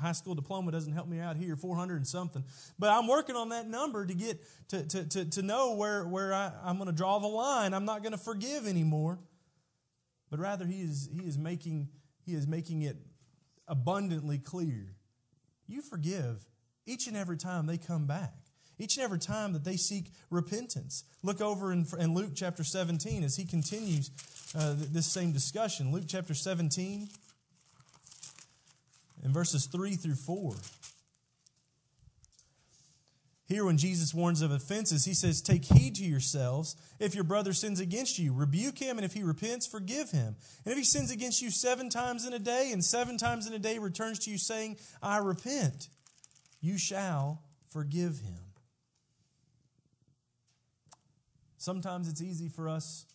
high 0.00 0.12
school 0.12 0.36
diploma 0.36 0.70
doesn't 0.70 0.92
help 0.92 1.08
me 1.08 1.18
out 1.18 1.36
here, 1.36 1.56
400 1.56 1.96
and 1.96 2.06
something. 2.06 2.44
But 2.78 2.90
I'm 2.90 3.08
working 3.08 3.34
on 3.34 3.48
that 3.48 3.68
number 3.68 4.06
to 4.06 4.14
get 4.14 4.40
to, 4.68 4.86
to, 4.86 5.08
to, 5.08 5.24
to 5.24 5.42
know 5.42 5.74
where, 5.74 6.06
where 6.06 6.32
I, 6.32 6.52
I'm 6.62 6.76
going 6.76 6.88
to 6.88 6.94
draw 6.94 7.18
the 7.18 7.26
line. 7.26 7.74
I'm 7.74 7.84
not 7.84 8.02
going 8.02 8.12
to 8.12 8.18
forgive 8.18 8.68
anymore. 8.68 9.18
But 10.30 10.38
rather, 10.38 10.64
he 10.64 10.80
is, 10.80 11.08
he, 11.12 11.26
is 11.26 11.36
making, 11.36 11.88
he 12.24 12.34
is 12.34 12.46
making 12.46 12.82
it 12.82 12.96
abundantly 13.66 14.38
clear 14.38 14.95
you 15.68 15.82
forgive 15.82 16.44
each 16.86 17.06
and 17.06 17.16
every 17.16 17.36
time 17.36 17.66
they 17.66 17.78
come 17.78 18.06
back, 18.06 18.32
each 18.78 18.96
and 18.96 19.04
every 19.04 19.18
time 19.18 19.52
that 19.52 19.64
they 19.64 19.76
seek 19.76 20.12
repentance. 20.30 21.04
Look 21.22 21.40
over 21.40 21.72
in, 21.72 21.86
in 21.98 22.14
Luke 22.14 22.32
chapter 22.34 22.64
17 22.64 23.24
as 23.24 23.36
he 23.36 23.44
continues 23.44 24.10
uh, 24.56 24.74
this 24.76 25.06
same 25.06 25.32
discussion. 25.32 25.92
Luke 25.92 26.04
chapter 26.06 26.34
17 26.34 27.08
in 29.24 29.32
verses 29.32 29.66
3 29.66 29.94
through 29.96 30.14
4. 30.14 30.54
Here, 33.46 33.64
when 33.64 33.78
Jesus 33.78 34.12
warns 34.12 34.42
of 34.42 34.50
offenses, 34.50 35.04
he 35.04 35.14
says, 35.14 35.40
Take 35.40 35.64
heed 35.64 35.94
to 35.96 36.04
yourselves. 36.04 36.74
If 36.98 37.14
your 37.14 37.22
brother 37.22 37.52
sins 37.52 37.78
against 37.78 38.18
you, 38.18 38.32
rebuke 38.32 38.78
him, 38.78 38.98
and 38.98 39.04
if 39.04 39.12
he 39.12 39.22
repents, 39.22 39.68
forgive 39.68 40.10
him. 40.10 40.34
And 40.64 40.72
if 40.72 40.76
he 40.76 40.82
sins 40.82 41.12
against 41.12 41.40
you 41.40 41.52
seven 41.52 41.88
times 41.88 42.26
in 42.26 42.32
a 42.32 42.40
day, 42.40 42.70
and 42.72 42.84
seven 42.84 43.18
times 43.18 43.46
in 43.46 43.52
a 43.52 43.58
day 43.60 43.78
returns 43.78 44.18
to 44.20 44.32
you 44.32 44.38
saying, 44.38 44.78
I 45.00 45.18
repent, 45.18 45.88
you 46.60 46.76
shall 46.76 47.40
forgive 47.68 48.18
him. 48.18 48.46
Sometimes 51.56 52.08
it's 52.08 52.22
easy 52.22 52.48
for 52.48 52.68
us 52.68 53.06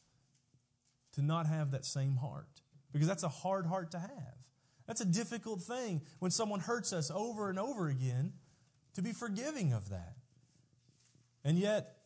to 1.13 1.21
not 1.21 1.45
have 1.45 1.71
that 1.71 1.85
same 1.85 2.15
heart 2.15 2.47
because 2.93 3.07
that's 3.07 3.23
a 3.23 3.29
hard 3.29 3.65
heart 3.65 3.91
to 3.91 3.99
have. 3.99 4.35
That's 4.87 5.01
a 5.01 5.05
difficult 5.05 5.61
thing 5.61 6.01
when 6.19 6.31
someone 6.31 6.61
hurts 6.61 6.93
us 6.93 7.11
over 7.13 7.49
and 7.49 7.59
over 7.59 7.89
again 7.89 8.33
to 8.95 9.01
be 9.01 9.11
forgiving 9.11 9.73
of 9.73 9.89
that. 9.89 10.15
And 11.43 11.57
yet, 11.57 11.97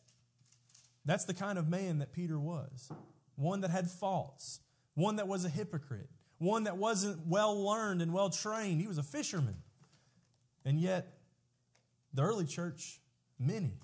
that's 1.04 1.24
the 1.24 1.34
kind 1.34 1.58
of 1.58 1.68
man 1.68 1.98
that 1.98 2.12
Peter 2.12 2.38
was 2.38 2.90
one 3.36 3.60
that 3.60 3.70
had 3.70 3.90
faults, 3.90 4.60
one 4.94 5.16
that 5.16 5.28
was 5.28 5.44
a 5.44 5.48
hypocrite, 5.48 6.08
one 6.38 6.64
that 6.64 6.78
wasn't 6.78 7.26
well 7.26 7.64
learned 7.64 8.00
and 8.00 8.12
well 8.12 8.30
trained. 8.30 8.80
He 8.80 8.86
was 8.86 8.98
a 8.98 9.02
fisherman. 9.02 9.56
And 10.64 10.80
yet, 10.80 11.18
the 12.14 12.22
early 12.22 12.46
church, 12.46 13.00
many, 13.38 13.74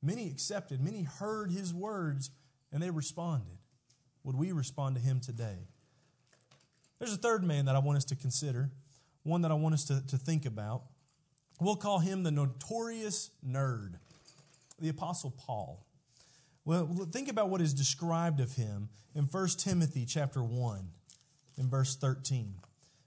many 0.00 0.28
accepted, 0.28 0.80
many 0.80 1.02
heard 1.02 1.50
his 1.50 1.74
words, 1.74 2.30
and 2.72 2.82
they 2.82 2.90
responded. 2.90 3.58
Would 4.22 4.36
we 4.36 4.52
respond 4.52 4.94
to 4.96 5.02
him 5.02 5.20
today? 5.20 5.66
There's 6.98 7.12
a 7.12 7.18
third 7.18 7.44
man 7.44 7.66
that 7.66 7.76
I 7.76 7.80
want 7.80 7.98
us 7.98 8.04
to 8.06 8.16
consider 8.16 8.70
one 9.22 9.42
that 9.42 9.50
I 9.50 9.54
want 9.54 9.74
us 9.74 9.84
to, 9.84 10.04
to 10.06 10.16
think 10.16 10.46
about. 10.46 10.84
We'll 11.60 11.76
call 11.76 11.98
him 11.98 12.22
the 12.22 12.30
notorious 12.30 13.30
nerd, 13.46 13.94
the 14.78 14.88
Apostle 14.88 15.30
Paul. 15.30 15.86
Well, 16.64 17.08
think 17.10 17.28
about 17.28 17.48
what 17.48 17.60
is 17.60 17.72
described 17.72 18.40
of 18.40 18.52
him 18.54 18.90
in 19.14 19.24
1 19.24 19.48
Timothy 19.58 20.04
chapter 20.04 20.42
1 20.42 20.88
in 21.56 21.68
verse 21.68 21.96
13. 21.96 22.54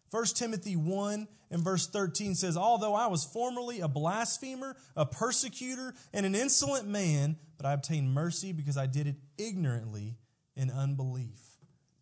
1 0.10 0.26
Timothy 0.36 0.76
1 0.76 1.28
and 1.52 1.64
verse 1.64 1.88
13 1.88 2.36
says, 2.36 2.58
Although 2.58 2.96
I 2.96 3.08
was 3.08 3.24
formerly 3.24 3.80
a 3.80 3.88
blasphemer, 3.88 4.76
a 4.96 5.06
persecutor, 5.06 5.94
and 6.14 6.26
an 6.26 6.36
insolent 6.36 6.88
man, 6.88 7.38
but 7.58 7.66
I 7.66 7.74
obtained 7.74 8.14
mercy 8.14 8.52
because 8.52 8.78
I 8.78 8.88
did 8.88 9.08
it 9.08 9.16
ignorantly 9.38 10.18
in 10.56 10.70
unbelief. 10.70 11.40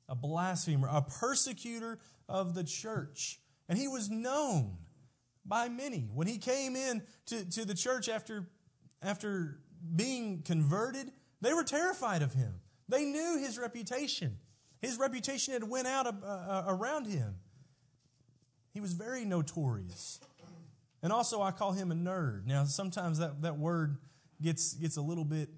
A 0.07 0.15
blasphemer, 0.15 0.87
a 0.89 1.01
persecutor 1.01 1.99
of 2.27 2.55
the 2.55 2.63
church. 2.63 3.39
And 3.67 3.77
he 3.77 3.87
was 3.87 4.09
known 4.09 4.77
by 5.45 5.69
many. 5.69 6.09
When 6.13 6.27
he 6.27 6.37
came 6.37 6.75
in 6.75 7.03
to, 7.27 7.49
to 7.51 7.65
the 7.65 7.75
church 7.75 8.09
after, 8.09 8.47
after 9.01 9.59
being 9.95 10.41
converted, 10.43 11.11
they 11.41 11.53
were 11.53 11.63
terrified 11.63 12.21
of 12.21 12.33
him. 12.33 12.55
They 12.87 13.05
knew 13.05 13.37
his 13.39 13.57
reputation. 13.57 14.37
His 14.81 14.97
reputation 14.97 15.53
had 15.53 15.63
went 15.63 15.87
out 15.87 16.07
uh, 16.07 16.11
uh 16.25 16.63
around 16.67 17.07
him. 17.07 17.35
He 18.73 18.81
was 18.81 18.93
very 18.93 19.25
notorious. 19.25 20.19
And 21.01 21.13
also, 21.13 21.41
I 21.41 21.51
call 21.51 21.71
him 21.71 21.91
a 21.91 21.95
nerd. 21.95 22.45
Now, 22.45 22.65
sometimes 22.65 23.19
that, 23.19 23.41
that 23.41 23.57
word 23.57 23.97
gets, 24.41 24.73
gets 24.73 24.97
a 24.97 25.01
little 25.01 25.23
bit 25.23 25.49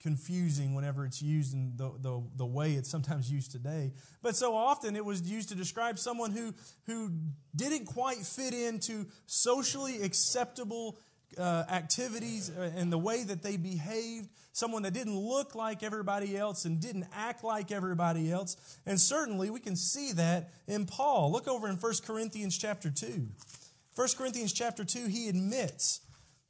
confusing 0.00 0.74
whenever 0.74 1.04
it's 1.06 1.22
used 1.22 1.54
in 1.54 1.72
the, 1.76 1.90
the, 2.00 2.22
the 2.36 2.46
way 2.46 2.74
it's 2.74 2.90
sometimes 2.90 3.30
used 3.32 3.50
today. 3.50 3.92
But 4.22 4.36
so 4.36 4.54
often 4.54 4.94
it 4.94 5.04
was 5.04 5.22
used 5.22 5.48
to 5.48 5.54
describe 5.54 5.98
someone 5.98 6.30
who, 6.30 6.54
who 6.84 7.12
didn't 7.54 7.86
quite 7.86 8.18
fit 8.18 8.52
into 8.52 9.06
socially 9.26 10.02
acceptable 10.02 10.98
uh, 11.38 11.64
activities 11.70 12.48
and 12.48 12.92
the 12.92 12.98
way 12.98 13.24
that 13.24 13.42
they 13.42 13.56
behaved, 13.56 14.28
someone 14.52 14.82
that 14.82 14.94
didn't 14.94 15.18
look 15.18 15.54
like 15.54 15.82
everybody 15.82 16.36
else 16.36 16.64
and 16.64 16.80
didn't 16.80 17.06
act 17.14 17.44
like 17.44 17.70
everybody 17.70 18.30
else. 18.30 18.56
And 18.86 19.00
certainly 19.00 19.50
we 19.50 19.60
can 19.60 19.76
see 19.76 20.12
that 20.12 20.50
in 20.66 20.86
Paul. 20.86 21.32
Look 21.32 21.48
over 21.48 21.68
in 21.68 21.76
1 21.76 21.92
Corinthians 22.06 22.56
chapter 22.56 22.90
2. 22.90 23.26
1 23.94 24.08
Corinthians 24.16 24.52
chapter 24.52 24.84
2, 24.84 25.06
he 25.06 25.28
admits 25.28 26.00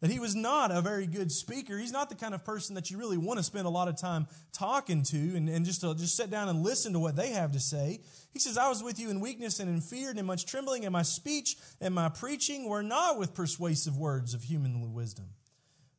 that 0.01 0.11
he 0.11 0.19
was 0.19 0.35
not 0.35 0.71
a 0.71 0.83
very 0.83 1.07
good 1.07 1.33
speaker. 1.33 1.79
He's 1.79 1.93
not 1.93 2.11
the 2.11 2.15
kind 2.15 2.35
of 2.35 2.45
person 2.45 2.75
that 2.75 2.91
you 2.91 2.99
really 2.99 3.17
want 3.17 3.39
to 3.39 3.43
spend 3.43 3.67
a 3.67 3.71
lot 3.71 3.89
of 3.89 3.97
time 3.97 4.27
talking 4.53 5.03
to 5.05 5.17
and, 5.17 5.49
and 5.49 5.65
just 5.65 5.81
to 5.81 5.95
just 5.95 6.17
sit 6.17 6.31
down 6.31 6.49
and 6.49 6.63
listen 6.63 6.93
to 6.93 6.99
what 6.99 7.17
they 7.17 7.31
have 7.31 7.53
to 7.53 7.61
say. 7.61 8.01
He 8.33 8.39
says, 8.39 8.59
I 8.59 8.69
was 8.69 8.83
with 8.83 9.01
you 9.01 9.09
in 9.09 9.21
weakness 9.21 9.59
and 9.59 9.71
in 9.71 9.81
fear 9.81 10.11
and 10.11 10.19
in 10.19 10.27
much 10.27 10.45
trembling, 10.45 10.85
and 10.85 10.93
my 10.93 11.03
speech 11.03 11.57
and 11.81 11.95
my 11.95 12.11
preaching 12.11 12.69
were 12.69 12.83
not 12.83 13.19
with 13.19 13.33
persuasive 13.33 13.97
words 13.97 14.35
of 14.35 14.43
human 14.43 14.93
wisdom, 14.93 15.31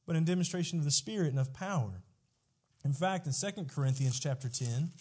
but 0.06 0.16
in 0.16 0.26
demonstration 0.26 0.78
of 0.78 0.86
the 0.86 0.92
Spirit 0.92 1.30
and 1.30 1.40
of 1.40 1.54
power. 1.54 2.04
In 2.86 2.94
fact, 2.94 3.26
in 3.26 3.34
2 3.34 3.66
Corinthians 3.66 4.20
chapter 4.20 4.48
10, 4.48 4.92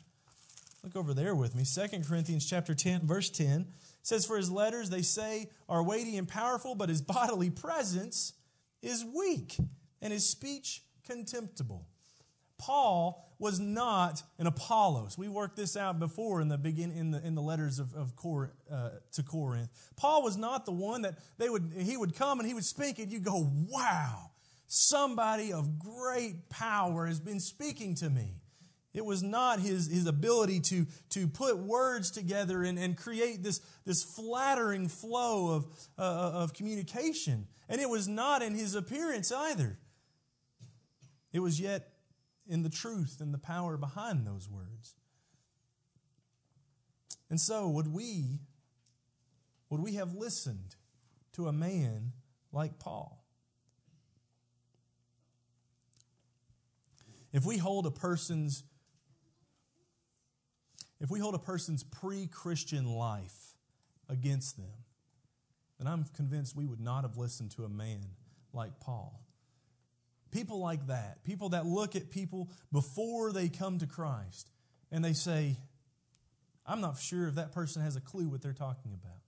look 0.83 0.97
over 0.97 1.13
there 1.13 1.35
with 1.35 1.55
me. 1.55 1.65
2 1.65 2.03
Corinthians 2.09 2.49
chapter 2.49 2.75
10, 2.75 3.07
verse 3.07 3.29
10 3.29 3.67
says, 4.03 4.25
For 4.25 4.39
his 4.39 4.51
letters, 4.51 4.89
they 4.89 5.03
say, 5.03 5.51
are 5.69 5.83
weighty 5.83 6.17
and 6.17 6.27
powerful, 6.27 6.75
but 6.75 6.89
his 6.89 7.03
bodily 7.03 7.51
presence 7.51 8.33
is 8.87 9.05
weak 9.05 9.57
and 10.01 10.13
his 10.13 10.29
speech 10.29 10.83
contemptible. 11.05 11.87
Paul 12.59 13.23
was 13.39 13.61
not 13.61 14.23
an 14.39 14.47
Apollos. 14.47 15.19
We 15.19 15.29
worked 15.29 15.57
this 15.57 15.77
out 15.77 15.99
before 15.99 16.41
in 16.41 16.49
the 16.49 16.57
begin 16.57 16.91
in 16.91 17.11
the 17.11 17.25
in 17.25 17.35
the 17.35 17.43
letters 17.43 17.79
of, 17.79 17.95
of 17.95 18.17
Cor, 18.17 18.53
uh, 18.71 18.91
to 19.13 19.23
Corinth. 19.23 19.69
Paul 19.97 20.23
was 20.23 20.39
not 20.39 20.65
the 20.65 20.73
one 20.73 21.03
that 21.03 21.17
they 21.37 21.51
would 21.51 21.71
he 21.77 21.97
would 21.97 22.15
come 22.15 22.39
and 22.39 22.49
he 22.49 22.55
would 22.55 22.65
speak 22.65 22.99
and 22.99 23.13
you 23.13 23.21
go, 23.21 23.51
wow, 23.69 24.31
somebody 24.69 25.53
of 25.53 25.79
great 25.79 26.49
power 26.49 27.07
has 27.07 27.21
been 27.21 27.41
speaking 27.41 27.95
to 27.97 28.09
me. 28.09 28.41
It 28.97 29.05
was 29.05 29.23
not 29.23 29.61
his, 29.61 29.89
his 29.89 30.07
ability 30.07 30.61
to, 30.61 30.87
to 31.11 31.29
put 31.29 31.59
words 31.59 32.11
together 32.11 32.63
and, 32.65 32.79
and 32.79 32.97
create 32.97 33.43
this, 33.43 33.61
this 33.85 34.03
flattering 34.03 34.89
flow 34.89 35.55
of, 35.55 35.67
uh, 35.99 36.43
of 36.43 36.55
communication. 36.55 37.47
And 37.69 37.79
it 37.79 37.91
was 37.91 38.09
not 38.09 38.41
in 38.41 38.55
his 38.55 38.75
appearance 38.75 39.31
either. 39.31 39.79
It 41.31 41.41
was 41.41 41.61
yet 41.61 41.93
in 42.49 42.63
the 42.63 42.71
truth 42.71 43.19
and 43.21 43.35
the 43.35 43.39
power 43.39 43.77
behind 43.77 44.27
those 44.27 44.49
words. 44.49 44.95
And 47.29 47.39
so, 47.39 47.69
would 47.69 47.93
we, 47.93 48.41
would 49.69 49.83
we 49.83 49.97
have 49.97 50.15
listened 50.15 50.75
to 51.35 51.49
a 51.49 51.53
man 51.53 52.13
like 52.51 52.79
Paul? 52.79 53.27
If 57.35 57.45
we 57.45 57.59
hold 57.59 57.85
a 57.85 57.91
person's 57.91 58.63
if 61.01 61.11
we 61.11 61.19
hold 61.21 61.35
a 61.35 61.39
person's 61.39 61.83
pre-Christian 61.83 62.87
life 62.87 63.55
against 64.09 64.57
them, 64.57 64.73
then 65.79 65.87
I'm 65.87 66.05
convinced 66.17 66.57
we 66.57 66.67
would 66.67 66.81
not 66.81 67.03
have 67.03 67.17
listened 67.17 67.51
to 67.53 67.65
a 67.65 67.69
man 67.69 68.01
like 68.53 68.81
Paul. 68.81 69.21
People 70.31 70.59
like 70.59 70.87
that, 70.89 71.25
people 71.25 71.51
that 71.51 71.67
look 71.67 71.97
at 71.97 72.11
people 72.11 72.51
before 72.73 73.33
they 73.33 73.49
come 73.49 73.79
to 73.79 73.87
Christ 73.87 74.51
and 74.91 75.05
they 75.05 75.13
say, 75.13 75.57
I'm 76.65 76.81
not 76.81 76.99
sure 76.99 77.29
if 77.29 77.37
that 77.37 77.53
person 77.53 77.83
has 77.83 77.97
a 77.97 78.01
clue 78.01 78.29
what 78.29 78.43
they're 78.43 78.53
talking 78.53 78.93
about. 78.93 79.21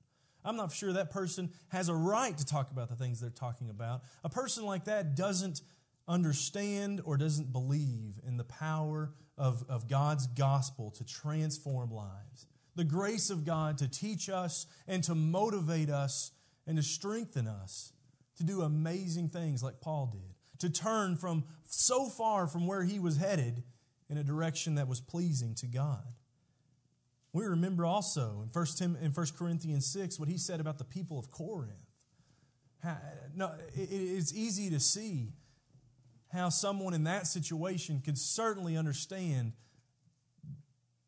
I'm 0.45 0.57
not 0.57 0.73
sure 0.73 0.93
that 0.95 1.11
person 1.11 1.51
has 1.69 1.89
a 1.89 1.95
right 1.95 2.37
to 2.37 2.45
talk 2.45 2.71
about 2.71 2.89
the 2.89 2.97
things 2.97 3.21
they're 3.21 3.31
talking 3.31 3.71
about. 3.71 4.03
A 4.25 4.29
person 4.29 4.65
like 4.65 4.85
that 4.87 5.15
doesn't 5.15 5.61
understand 6.07 7.03
or 7.05 7.17
doesn't 7.17 7.53
believe 7.53 8.15
in 8.27 8.39
the 8.39 8.45
power 8.45 9.13
of, 9.39 9.65
of 9.69 9.89
God's 9.89 10.27
gospel 10.27 10.91
to 10.93 11.05
transform 11.05 11.91
lives. 11.91 12.47
The 12.75 12.85
grace 12.85 13.31
of 13.31 13.45
God 13.45 13.79
to 13.79 13.89
teach 13.89 14.29
us 14.29 14.67
and 14.87 15.03
to 15.05 15.15
motivate 15.15 15.91
us 15.91 16.33
and 16.67 16.77
to 16.77 16.83
strengthen 16.83 17.47
us 17.47 17.93
to 18.37 18.45
do 18.45 18.63
amazing 18.63 19.31
things 19.31 19.63
like 19.63 19.81
Paul 19.81 20.11
did 20.13 20.35
to 20.59 20.71
turn 20.71 21.17
from 21.17 21.45
so 21.65 22.09
far 22.09 22.47
from 22.47 22.67
where 22.67 22.83
he 22.83 22.99
was 22.99 23.17
headed 23.17 23.63
in 24.09 24.19
a 24.19 24.25
direction 24.25 24.77
that 24.77 24.89
was 24.89 25.01
pleasing 25.01 25.55
to 25.57 25.67
God. 25.67 26.15
We 27.33 27.45
remember 27.45 27.85
also 27.85 28.43
in 28.43 28.49
1, 28.53 28.67
Tim, 28.77 28.97
in 29.01 29.13
1 29.13 29.27
Corinthians 29.39 29.87
6 29.87 30.19
what 30.19 30.29
he 30.29 30.39
said 30.39 30.61
about 30.61 30.79
the 30.79 30.85
people 30.85 31.19
of 31.19 31.31
Corinth. 31.31 31.73
No, 33.35 33.53
it, 33.75 33.89
it's 33.91 34.33
easy 34.35 34.71
to 34.71 34.81
see 34.81 35.33
how 36.33 36.49
someone 36.49 36.95
in 36.95 37.05
that 37.05 37.27
situation 37.27 38.01
could 38.05 38.19
certainly 38.19 38.77
understand 38.77 39.53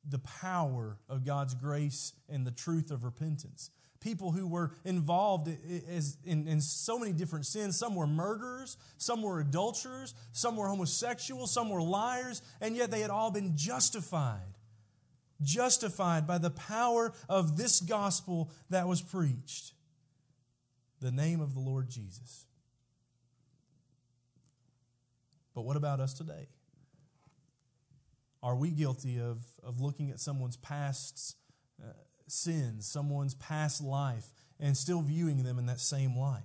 the 0.08 0.18
power 0.18 0.98
of 1.08 1.24
God's 1.24 1.54
grace 1.54 2.12
and 2.28 2.46
the 2.46 2.50
truth 2.50 2.90
of 2.90 3.04
repentance 3.04 3.70
people 4.00 4.32
who 4.32 4.46
were 4.48 4.72
involved 4.84 5.48
in, 6.24 6.60
so 6.60 6.98
many 6.98 7.12
different 7.12 7.46
sins. 7.46 7.78
Some 7.78 7.94
were 7.94 8.06
murderers, 8.06 8.76
some 8.96 9.22
were 9.22 9.40
adulterers, 9.40 10.14
some 10.32 10.56
were 10.56 10.68
homosexuals, 10.68 11.52
some 11.52 11.68
were 11.68 11.82
liars, 11.82 12.42
and 12.60 12.76
yet 12.76 12.90
they 12.90 13.00
had 13.00 13.10
all 13.10 13.30
been 13.30 13.56
justified. 13.56 14.56
Justified 15.42 16.26
by 16.26 16.38
the 16.38 16.50
power 16.50 17.12
of 17.28 17.56
this 17.56 17.80
gospel 17.80 18.50
that 18.68 18.88
was 18.88 19.00
preached 19.00 19.72
the 21.00 21.10
name 21.10 21.40
of 21.40 21.54
the 21.54 21.60
Lord 21.60 21.88
Jesus. 21.88 22.44
But 25.54 25.62
what 25.62 25.76
about 25.76 26.00
us 26.00 26.14
today? 26.14 26.48
Are 28.42 28.56
we 28.56 28.70
guilty 28.70 29.18
of, 29.20 29.38
of 29.62 29.80
looking 29.80 30.10
at 30.10 30.20
someone's 30.20 30.56
past 30.56 31.36
Uh, 31.82 31.92
sins, 32.30 32.86
someone's 32.86 33.34
past 33.34 33.82
life, 33.82 34.32
and 34.58 34.76
still 34.76 35.02
viewing 35.02 35.42
them 35.42 35.58
in 35.58 35.66
that 35.66 35.80
same 35.80 36.16
light. 36.16 36.42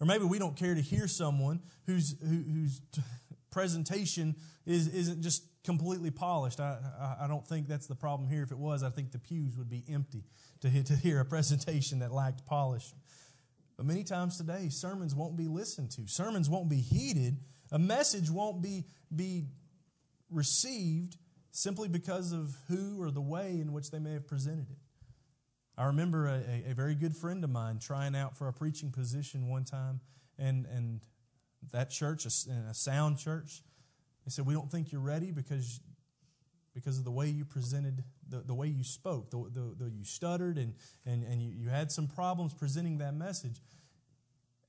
Or 0.00 0.06
maybe 0.06 0.24
we 0.24 0.38
don't 0.38 0.56
care 0.56 0.74
to 0.74 0.80
hear 0.80 1.06
someone 1.06 1.60
whose, 1.86 2.16
who, 2.20 2.26
whose 2.26 2.80
presentation 3.50 4.36
is, 4.64 4.88
isn't 4.88 5.22
just 5.22 5.44
completely 5.62 6.10
polished. 6.10 6.58
I, 6.58 6.78
I, 6.98 7.24
I, 7.24 7.28
don't 7.28 7.46
think 7.46 7.68
that's 7.68 7.86
the 7.86 7.94
problem 7.94 8.28
here. 8.28 8.42
If 8.42 8.50
it 8.50 8.58
was, 8.58 8.82
I 8.82 8.90
think 8.90 9.12
the 9.12 9.18
pews 9.18 9.58
would 9.58 9.68
be 9.68 9.84
empty 9.88 10.24
to, 10.62 10.82
to 10.84 10.96
hear 10.96 11.20
a 11.20 11.24
presentation 11.24 11.98
that 11.98 12.12
lacked 12.12 12.46
polish. 12.46 12.94
But 13.76 13.84
many 13.84 14.04
times 14.04 14.38
today, 14.38 14.68
sermons 14.70 15.14
won't 15.14 15.36
be 15.36 15.48
listened 15.48 15.90
to, 15.92 16.06
sermons 16.06 16.48
won't 16.48 16.70
be 16.70 16.80
heeded, 16.80 17.38
a 17.72 17.78
message 17.78 18.30
won't 18.30 18.62
be, 18.62 18.84
be 19.14 19.46
received 20.30 21.16
simply 21.50 21.88
because 21.88 22.32
of 22.32 22.56
who 22.68 23.00
or 23.02 23.10
the 23.10 23.20
way 23.20 23.58
in 23.60 23.72
which 23.72 23.90
they 23.90 23.98
may 23.98 24.12
have 24.12 24.26
presented 24.26 24.70
it. 24.70 24.78
I 25.76 25.86
remember 25.86 26.26
a, 26.26 26.70
a, 26.70 26.74
very 26.74 26.94
good 26.94 27.16
friend 27.16 27.42
of 27.42 27.50
mine 27.50 27.78
trying 27.78 28.14
out 28.14 28.36
for 28.36 28.48
a 28.48 28.52
preaching 28.52 28.90
position 28.90 29.48
one 29.48 29.64
time, 29.64 30.00
and, 30.38 30.66
and 30.66 31.00
that 31.72 31.90
church, 31.90 32.26
a, 32.26 32.50
a 32.70 32.74
sound 32.74 33.18
church, 33.18 33.62
they 34.24 34.30
said, 34.30 34.46
We 34.46 34.52
don't 34.52 34.70
think 34.70 34.92
you're 34.92 35.00
ready 35.00 35.30
because 35.30 35.80
because 36.74 36.98
of 36.98 37.04
the 37.04 37.10
way 37.10 37.28
you 37.28 37.44
presented, 37.44 38.04
the, 38.28 38.38
the 38.40 38.54
way 38.54 38.68
you 38.68 38.84
spoke, 38.84 39.30
the, 39.30 39.38
the, 39.52 39.84
the 39.84 39.90
you 39.90 40.04
stuttered, 40.04 40.56
and, 40.56 40.74
and, 41.04 41.24
and 41.24 41.42
you, 41.42 41.50
you 41.50 41.68
had 41.68 41.90
some 41.90 42.06
problems 42.06 42.54
presenting 42.54 42.98
that 42.98 43.14
message. 43.14 43.60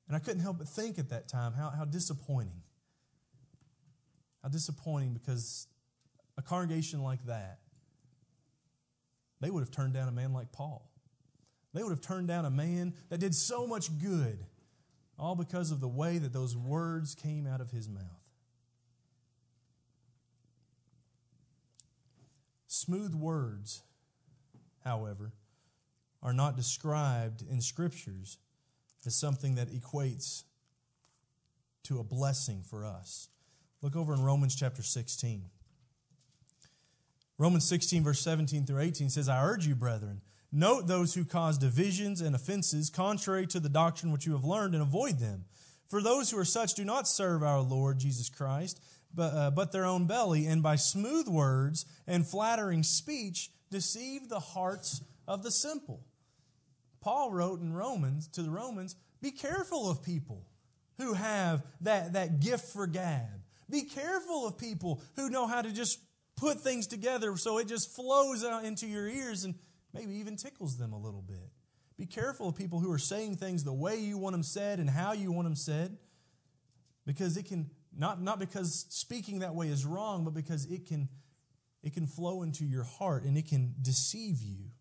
And 0.07 0.15
I 0.15 0.19
couldn't 0.19 0.41
help 0.41 0.57
but 0.57 0.67
think 0.67 0.97
at 0.97 1.09
that 1.09 1.27
time 1.27 1.53
how, 1.53 1.69
how 1.69 1.85
disappointing. 1.85 2.63
How 4.43 4.49
disappointing 4.49 5.13
because 5.13 5.67
a 6.37 6.41
congregation 6.41 7.03
like 7.03 7.25
that, 7.25 7.59
they 9.39 9.49
would 9.49 9.61
have 9.61 9.71
turned 9.71 9.93
down 9.93 10.07
a 10.07 10.11
man 10.11 10.33
like 10.33 10.51
Paul. 10.51 10.89
They 11.73 11.83
would 11.83 11.91
have 11.91 12.01
turned 12.01 12.27
down 12.27 12.45
a 12.45 12.49
man 12.49 12.93
that 13.09 13.19
did 13.19 13.33
so 13.33 13.65
much 13.65 13.97
good, 13.99 14.45
all 15.17 15.35
because 15.35 15.71
of 15.71 15.79
the 15.79 15.87
way 15.87 16.17
that 16.17 16.33
those 16.33 16.55
words 16.55 17.15
came 17.15 17.47
out 17.47 17.61
of 17.61 17.71
his 17.71 17.87
mouth. 17.87 18.03
Smooth 22.67 23.13
words, 23.13 23.83
however, 24.83 25.33
are 26.23 26.33
not 26.33 26.55
described 26.55 27.43
in 27.49 27.61
scriptures 27.61 28.37
as 29.05 29.15
something 29.15 29.55
that 29.55 29.69
equates 29.69 30.43
to 31.83 31.99
a 31.99 32.03
blessing 32.03 32.63
for 32.63 32.85
us. 32.85 33.29
Look 33.81 33.95
over 33.95 34.13
in 34.13 34.21
Romans 34.21 34.55
chapter 34.55 34.83
16. 34.83 35.45
Romans 37.37 37.67
16, 37.67 38.03
verse 38.03 38.21
17 38.21 38.65
through 38.65 38.81
18 38.81 39.09
says, 39.09 39.27
I 39.27 39.43
urge 39.43 39.65
you, 39.65 39.73
brethren, 39.73 40.21
note 40.51 40.85
those 40.85 41.15
who 41.15 41.25
cause 41.25 41.57
divisions 41.57 42.21
and 42.21 42.35
offenses 42.35 42.91
contrary 42.91 43.47
to 43.47 43.59
the 43.59 43.69
doctrine 43.69 44.11
which 44.11 44.27
you 44.27 44.33
have 44.33 44.43
learned 44.43 44.75
and 44.75 44.83
avoid 44.83 45.17
them. 45.17 45.45
For 45.89 46.01
those 46.01 46.29
who 46.29 46.37
are 46.37 46.45
such 46.45 46.75
do 46.75 46.85
not 46.85 47.07
serve 47.07 47.41
our 47.41 47.61
Lord 47.61 47.97
Jesus 47.97 48.29
Christ, 48.29 48.79
but, 49.13 49.33
uh, 49.33 49.51
but 49.51 49.71
their 49.71 49.85
own 49.85 50.05
belly, 50.05 50.45
and 50.45 50.61
by 50.61 50.75
smooth 50.75 51.27
words 51.27 51.85
and 52.05 52.27
flattering 52.27 52.83
speech 52.83 53.49
deceive 53.71 54.29
the 54.29 54.39
hearts 54.39 55.01
of 55.27 55.41
the 55.41 55.51
simple. 55.51 56.05
Paul 57.01 57.31
wrote 57.31 57.61
in 57.61 57.73
Romans 57.73 58.27
to 58.29 58.43
the 58.43 58.51
Romans, 58.51 58.95
be 59.19 59.31
careful 59.31 59.89
of 59.89 60.03
people 60.03 60.45
who 60.99 61.13
have 61.13 61.63
that, 61.81 62.13
that 62.13 62.39
gift 62.39 62.65
for 62.65 62.85
gab. 62.85 63.40
Be 63.71 63.83
careful 63.83 64.45
of 64.45 64.57
people 64.57 65.01
who 65.15 65.29
know 65.29 65.47
how 65.47 65.61
to 65.61 65.71
just 65.71 65.99
put 66.35 66.59
things 66.59 66.87
together 66.87 67.37
so 67.37 67.57
it 67.57 67.67
just 67.67 67.95
flows 67.95 68.43
out 68.43 68.65
into 68.65 68.85
your 68.85 69.07
ears 69.07 69.45
and 69.45 69.55
maybe 69.93 70.15
even 70.15 70.35
tickles 70.35 70.77
them 70.77 70.91
a 70.93 70.99
little 70.99 71.21
bit. 71.21 71.49
Be 71.97 72.05
careful 72.05 72.49
of 72.49 72.55
people 72.55 72.79
who 72.79 72.91
are 72.91 72.99
saying 72.99 73.37
things 73.37 73.63
the 73.63 73.73
way 73.73 73.97
you 73.97 74.17
want 74.17 74.33
them 74.33 74.43
said 74.43 74.79
and 74.79 74.89
how 74.89 75.13
you 75.13 75.31
want 75.31 75.45
them 75.45 75.55
said 75.55 75.97
because 77.05 77.37
it 77.37 77.45
can 77.45 77.69
not, 77.97 78.21
not 78.21 78.39
because 78.39 78.85
speaking 78.89 79.39
that 79.39 79.53
way 79.53 79.67
is 79.67 79.85
wrong, 79.85 80.23
but 80.23 80.33
because 80.33 80.65
it 80.65 80.87
can, 80.87 81.09
it 81.83 81.93
can 81.93 82.07
flow 82.07 82.41
into 82.41 82.65
your 82.65 82.83
heart 82.83 83.23
and 83.23 83.37
it 83.37 83.47
can 83.47 83.75
deceive 83.81 84.41
you. 84.41 84.71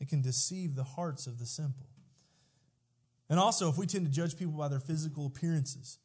It 0.00 0.08
can 0.08 0.22
deceive 0.22 0.74
the 0.74 0.84
hearts 0.84 1.26
of 1.26 1.38
the 1.38 1.46
simple. 1.46 1.86
And 3.28 3.38
also, 3.38 3.68
if 3.68 3.78
we 3.78 3.86
tend 3.86 4.06
to 4.06 4.12
judge 4.12 4.36
people 4.36 4.54
by 4.54 4.68
their 4.68 4.80
physical 4.80 5.26
appearances, 5.26 5.98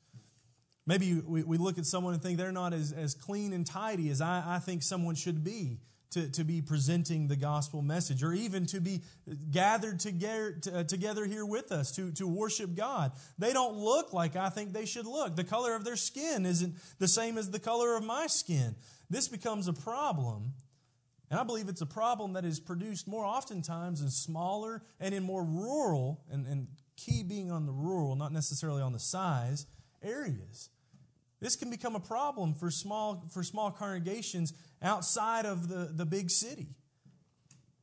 Maybe 0.89 1.21
we, 1.23 1.43
we 1.43 1.59
look 1.59 1.77
at 1.77 1.85
someone 1.85 2.15
and 2.15 2.23
think 2.23 2.39
they're 2.39 2.51
not 2.51 2.73
as, 2.73 2.91
as 2.91 3.13
clean 3.13 3.53
and 3.53 3.63
tidy 3.63 4.09
as 4.09 4.21
I, 4.21 4.43
I 4.43 4.57
think 4.57 4.81
someone 4.81 5.13
should 5.13 5.43
be 5.43 5.77
to, 6.13 6.27
to 6.31 6.43
be 6.43 6.63
presenting 6.63 7.27
the 7.27 7.35
gospel 7.35 7.83
message 7.83 8.23
or 8.23 8.33
even 8.33 8.65
to 8.65 8.81
be 8.81 9.03
gathered 9.51 9.99
together, 9.99 10.53
to, 10.61 10.79
uh, 10.79 10.83
together 10.83 11.25
here 11.25 11.45
with 11.45 11.71
us 11.71 11.95
to, 11.95 12.11
to 12.13 12.27
worship 12.27 12.73
God. 12.73 13.11
They 13.37 13.53
don't 13.53 13.77
look 13.77 14.13
like 14.13 14.35
I 14.35 14.49
think 14.49 14.73
they 14.73 14.87
should 14.87 15.05
look. 15.05 15.35
The 15.35 15.43
color 15.43 15.75
of 15.75 15.85
their 15.85 15.95
skin 15.95 16.43
isn't 16.47 16.73
the 16.97 17.07
same 17.07 17.37
as 17.37 17.51
the 17.51 17.59
color 17.59 17.95
of 17.95 18.03
my 18.03 18.25
skin. 18.25 18.75
This 19.11 19.27
becomes 19.27 19.67
a 19.67 19.73
problem. 19.73 20.53
And 21.29 21.39
I 21.39 21.43
believe 21.43 21.69
it's 21.69 21.81
a 21.81 21.85
problem 21.85 22.33
that 22.33 22.45
is 22.45 22.59
produced 22.59 23.07
more 23.07 23.25
oftentimes 23.25 24.01
in 24.01 24.09
smaller 24.09 24.81
and 24.99 25.13
in 25.13 25.21
more 25.21 25.43
rural, 25.43 26.23
and, 26.31 26.47
and 26.47 26.67
key 27.05 27.23
being 27.23 27.51
on 27.51 27.65
the 27.65 27.71
rural, 27.71 28.15
not 28.15 28.31
necessarily 28.31 28.81
on 28.81 28.93
the 28.93 28.99
size, 28.99 29.65
areas. 30.03 30.69
This 31.39 31.55
can 31.55 31.69
become 31.69 31.95
a 31.95 31.99
problem 31.99 32.53
for 32.53 32.69
small, 32.69 33.23
for 33.31 33.43
small 33.43 33.71
congregations 33.71 34.53
outside 34.81 35.45
of 35.45 35.69
the, 35.69 35.89
the 35.93 36.05
big 36.05 36.29
city. 36.29 36.75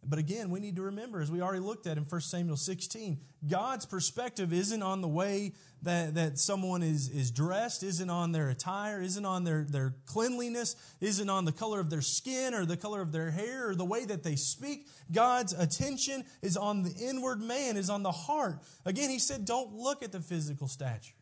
But 0.09 0.21
again, 0.21 0.51
we 0.51 0.61
need 0.61 0.77
to 0.77 0.83
remember, 0.83 1.21
as 1.21 1.31
we 1.31 1.43
already 1.43 1.61
looked 1.61 1.87
at 1.87 1.97
in 1.97 2.05
1 2.05 2.21
Samuel 2.21 2.57
16, 2.57 3.19
God's 3.49 3.87
perspective 3.87 4.53
isn't 4.53 4.83
on 4.83 5.01
the 5.01 5.09
way 5.09 5.55
that, 5.83 6.15
that 6.15 6.39
someone 6.39 6.83
is, 6.83 7.09
is 7.09 7.33
dressed, 7.33 7.83
isn't 7.83 8.09
on 8.09 8.31
their 8.31 8.49
attire, 8.49 9.03
isn't 9.03 9.25
on 9.25 9.43
their, 9.43 9.67
their 9.69 9.97
cleanliness, 10.07 10.77
isn't 11.01 11.29
on 11.29 11.45
the 11.45 11.53
color 11.53 11.81
of 11.81 11.91
their 11.91 12.03
skin 12.03 12.55
or 12.55 12.65
the 12.65 12.77
color 12.77 13.01
of 13.01 13.11
their 13.11 13.33
hair 13.33 13.71
or 13.71 13.75
the 13.75 13.85
way 13.85 14.05
that 14.05 14.23
they 14.23 14.37
speak. 14.37 14.87
God's 15.11 15.53
attention 15.53 16.25
is 16.41 16.57
on 16.57 16.85
the 16.85 16.93
inward 16.93 17.41
man, 17.41 17.77
is 17.77 17.91
on 17.91 18.05
the 18.05 18.13
heart. 18.13 18.61
Again, 18.85 19.11
he 19.11 19.19
said, 19.19 19.45
don't 19.45 19.75
look 19.75 20.05
at 20.05 20.13
the 20.13 20.21
physical 20.21 20.69
stature. 20.69 21.15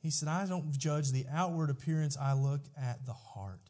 He 0.00 0.10
said, 0.10 0.28
I 0.28 0.46
don't 0.46 0.70
judge 0.72 1.12
the 1.12 1.26
outward 1.30 1.70
appearance, 1.70 2.16
I 2.16 2.32
look 2.32 2.60
at 2.76 3.04
the 3.04 3.12
heart. 3.12 3.60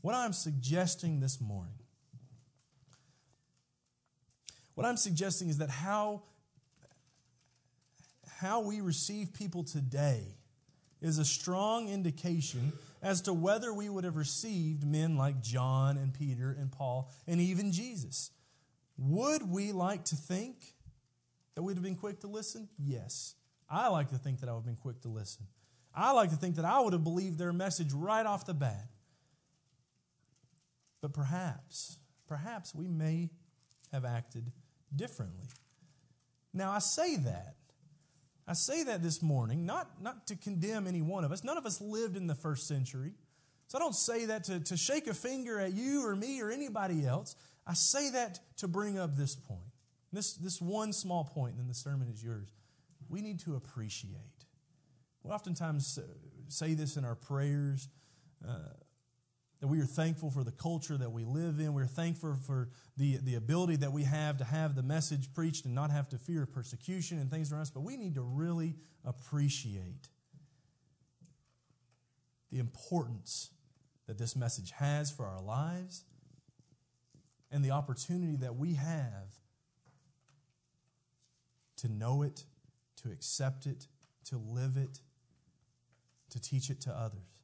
What 0.00 0.14
I'm 0.14 0.32
suggesting 0.32 1.20
this 1.20 1.40
morning, 1.40 1.74
what 4.76 4.86
I'm 4.86 4.98
suggesting 4.98 5.48
is 5.48 5.58
that 5.58 5.70
how, 5.70 6.22
how 8.28 8.60
we 8.60 8.80
receive 8.80 9.32
people 9.32 9.64
today 9.64 10.36
is 11.00 11.18
a 11.18 11.24
strong 11.24 11.88
indication 11.88 12.72
as 13.02 13.22
to 13.22 13.32
whether 13.32 13.72
we 13.72 13.88
would 13.88 14.04
have 14.04 14.16
received 14.16 14.86
men 14.86 15.16
like 15.16 15.42
John 15.42 15.96
and 15.96 16.12
Peter 16.12 16.54
and 16.58 16.70
Paul 16.70 17.10
and 17.26 17.40
even 17.40 17.72
Jesus. 17.72 18.30
Would 18.98 19.48
we 19.48 19.72
like 19.72 20.04
to 20.06 20.16
think 20.16 20.74
that 21.54 21.62
we'd 21.62 21.76
have 21.76 21.82
been 21.82 21.96
quick 21.96 22.20
to 22.20 22.26
listen? 22.26 22.68
Yes. 22.78 23.34
I 23.68 23.88
like 23.88 24.10
to 24.10 24.18
think 24.18 24.40
that 24.40 24.48
I 24.48 24.52
would 24.52 24.58
have 24.58 24.66
been 24.66 24.76
quick 24.76 25.00
to 25.02 25.08
listen. 25.08 25.46
I 25.94 26.12
like 26.12 26.30
to 26.30 26.36
think 26.36 26.56
that 26.56 26.66
I 26.66 26.80
would 26.80 26.92
have 26.92 27.02
believed 27.02 27.38
their 27.38 27.52
message 27.54 27.94
right 27.94 28.26
off 28.26 28.44
the 28.44 28.52
bat. 28.52 28.88
But 31.00 31.14
perhaps, 31.14 31.96
perhaps 32.28 32.74
we 32.74 32.88
may 32.88 33.30
have 33.90 34.04
acted 34.04 34.52
differently. 34.96 35.46
Now, 36.52 36.72
I 36.72 36.78
say 36.78 37.16
that. 37.16 37.54
I 38.48 38.52
say 38.52 38.84
that 38.84 39.02
this 39.02 39.22
morning, 39.22 39.66
not, 39.66 40.00
not 40.00 40.26
to 40.28 40.36
condemn 40.36 40.86
any 40.86 41.02
one 41.02 41.24
of 41.24 41.32
us. 41.32 41.42
None 41.42 41.58
of 41.58 41.66
us 41.66 41.80
lived 41.80 42.16
in 42.16 42.26
the 42.26 42.34
first 42.34 42.68
century. 42.68 43.12
So 43.66 43.78
I 43.78 43.80
don't 43.80 43.94
say 43.94 44.26
that 44.26 44.44
to, 44.44 44.60
to 44.60 44.76
shake 44.76 45.08
a 45.08 45.14
finger 45.14 45.58
at 45.58 45.72
you 45.72 46.06
or 46.06 46.14
me 46.14 46.40
or 46.40 46.50
anybody 46.50 47.04
else. 47.04 47.34
I 47.66 47.74
say 47.74 48.10
that 48.10 48.38
to 48.58 48.68
bring 48.68 48.98
up 48.98 49.16
this 49.16 49.34
point. 49.34 49.60
This, 50.12 50.34
this 50.34 50.62
one 50.62 50.92
small 50.92 51.24
point, 51.24 51.52
and 51.52 51.60
then 51.60 51.68
the 51.68 51.74
sermon 51.74 52.08
is 52.08 52.22
yours. 52.22 52.52
We 53.08 53.20
need 53.20 53.40
to 53.40 53.56
appreciate 53.56 54.36
we 55.26 55.32
oftentimes 55.32 55.98
say 56.48 56.74
this 56.74 56.96
in 56.96 57.04
our 57.04 57.16
prayers 57.16 57.88
uh, 58.46 58.58
that 59.66 59.72
we 59.72 59.80
are 59.80 59.86
thankful 59.86 60.30
for 60.30 60.44
the 60.44 60.52
culture 60.52 60.96
that 60.96 61.10
we 61.10 61.24
live 61.24 61.58
in. 61.58 61.74
We're 61.74 61.86
thankful 61.86 62.36
for 62.46 62.68
the, 62.96 63.16
the 63.16 63.34
ability 63.34 63.74
that 63.76 63.90
we 63.90 64.04
have 64.04 64.38
to 64.38 64.44
have 64.44 64.76
the 64.76 64.82
message 64.84 65.34
preached 65.34 65.64
and 65.64 65.74
not 65.74 65.90
have 65.90 66.08
to 66.10 66.18
fear 66.18 66.46
persecution 66.46 67.18
and 67.18 67.28
things 67.28 67.50
around 67.50 67.62
us. 67.62 67.70
But 67.70 67.80
we 67.80 67.96
need 67.96 68.14
to 68.14 68.22
really 68.22 68.76
appreciate 69.04 70.08
the 72.52 72.60
importance 72.60 73.50
that 74.06 74.18
this 74.18 74.36
message 74.36 74.70
has 74.70 75.10
for 75.10 75.26
our 75.26 75.42
lives 75.42 76.04
and 77.50 77.64
the 77.64 77.72
opportunity 77.72 78.36
that 78.36 78.54
we 78.54 78.74
have 78.74 79.34
to 81.78 81.88
know 81.88 82.22
it, 82.22 82.44
to 83.02 83.10
accept 83.10 83.66
it, 83.66 83.88
to 84.26 84.38
live 84.38 84.76
it, 84.76 85.00
to 86.30 86.40
teach 86.40 86.70
it 86.70 86.80
to 86.82 86.90
others. 86.92 87.35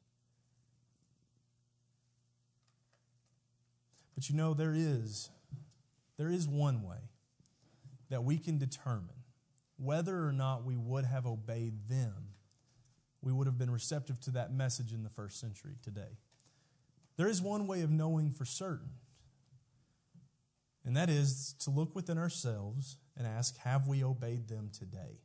But 4.15 4.29
you 4.29 4.35
know, 4.35 4.53
there 4.53 4.73
is, 4.75 5.29
there 6.17 6.29
is 6.29 6.47
one 6.47 6.83
way 6.83 7.09
that 8.09 8.23
we 8.23 8.37
can 8.37 8.57
determine 8.57 9.23
whether 9.77 10.25
or 10.25 10.31
not 10.31 10.63
we 10.63 10.77
would 10.77 11.05
have 11.05 11.25
obeyed 11.25 11.89
them, 11.89 12.13
we 13.21 13.31
would 13.31 13.47
have 13.47 13.57
been 13.57 13.71
receptive 13.71 14.19
to 14.21 14.31
that 14.31 14.53
message 14.53 14.93
in 14.93 15.03
the 15.03 15.09
first 15.09 15.39
century 15.39 15.75
today. 15.81 16.17
There 17.17 17.27
is 17.27 17.41
one 17.41 17.67
way 17.67 17.81
of 17.81 17.89
knowing 17.89 18.31
for 18.31 18.45
certain, 18.45 18.91
and 20.85 20.95
that 20.95 21.09
is 21.09 21.55
to 21.59 21.69
look 21.69 21.95
within 21.95 22.17
ourselves 22.17 22.97
and 23.17 23.25
ask, 23.25 23.57
have 23.59 23.87
we 23.87 24.03
obeyed 24.03 24.47
them 24.47 24.69
today? 24.77 25.21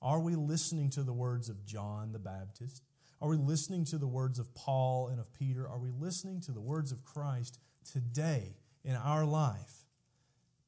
Are 0.00 0.20
we 0.20 0.34
listening 0.34 0.90
to 0.90 1.02
the 1.02 1.12
words 1.12 1.48
of 1.48 1.64
John 1.64 2.12
the 2.12 2.18
Baptist? 2.18 2.82
Are 3.20 3.28
we 3.28 3.36
listening 3.36 3.84
to 3.86 3.98
the 3.98 4.06
words 4.06 4.38
of 4.38 4.54
Paul 4.54 5.08
and 5.08 5.18
of 5.18 5.32
Peter? 5.32 5.66
Are 5.66 5.78
we 5.78 5.90
listening 5.90 6.40
to 6.42 6.52
the 6.52 6.60
words 6.60 6.92
of 6.92 7.04
Christ 7.04 7.58
today 7.92 8.56
in 8.84 8.94
our 8.94 9.24
life? 9.24 9.84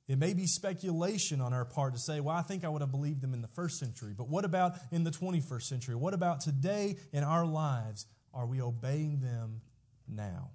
It 0.08 0.18
may 0.18 0.32
be 0.32 0.46
speculation 0.46 1.40
on 1.42 1.52
our 1.52 1.66
part 1.66 1.92
to 1.92 2.00
say, 2.00 2.20
well, 2.20 2.34
I 2.34 2.40
think 2.40 2.64
I 2.64 2.68
would 2.68 2.80
have 2.80 2.90
believed 2.90 3.20
them 3.20 3.34
in 3.34 3.42
the 3.42 3.48
first 3.48 3.78
century, 3.78 4.14
but 4.16 4.28
what 4.28 4.46
about 4.46 4.76
in 4.90 5.04
the 5.04 5.10
21st 5.10 5.62
century? 5.62 5.94
What 5.94 6.14
about 6.14 6.40
today 6.40 6.96
in 7.12 7.22
our 7.22 7.44
lives? 7.44 8.06
Are 8.32 8.46
we 8.46 8.62
obeying 8.62 9.20
them 9.20 9.60
now? 10.08 10.50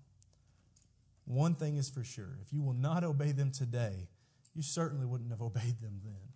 One 1.25 1.53
thing 1.53 1.77
is 1.77 1.89
for 1.89 2.03
sure 2.03 2.37
if 2.41 2.51
you 2.51 2.63
will 2.63 2.73
not 2.73 3.03
obey 3.03 3.31
them 3.31 3.51
today, 3.51 4.09
you 4.55 4.63
certainly 4.63 5.05
wouldn't 5.05 5.29
have 5.29 5.41
obeyed 5.41 5.79
them 5.81 6.01
then. 6.03 6.33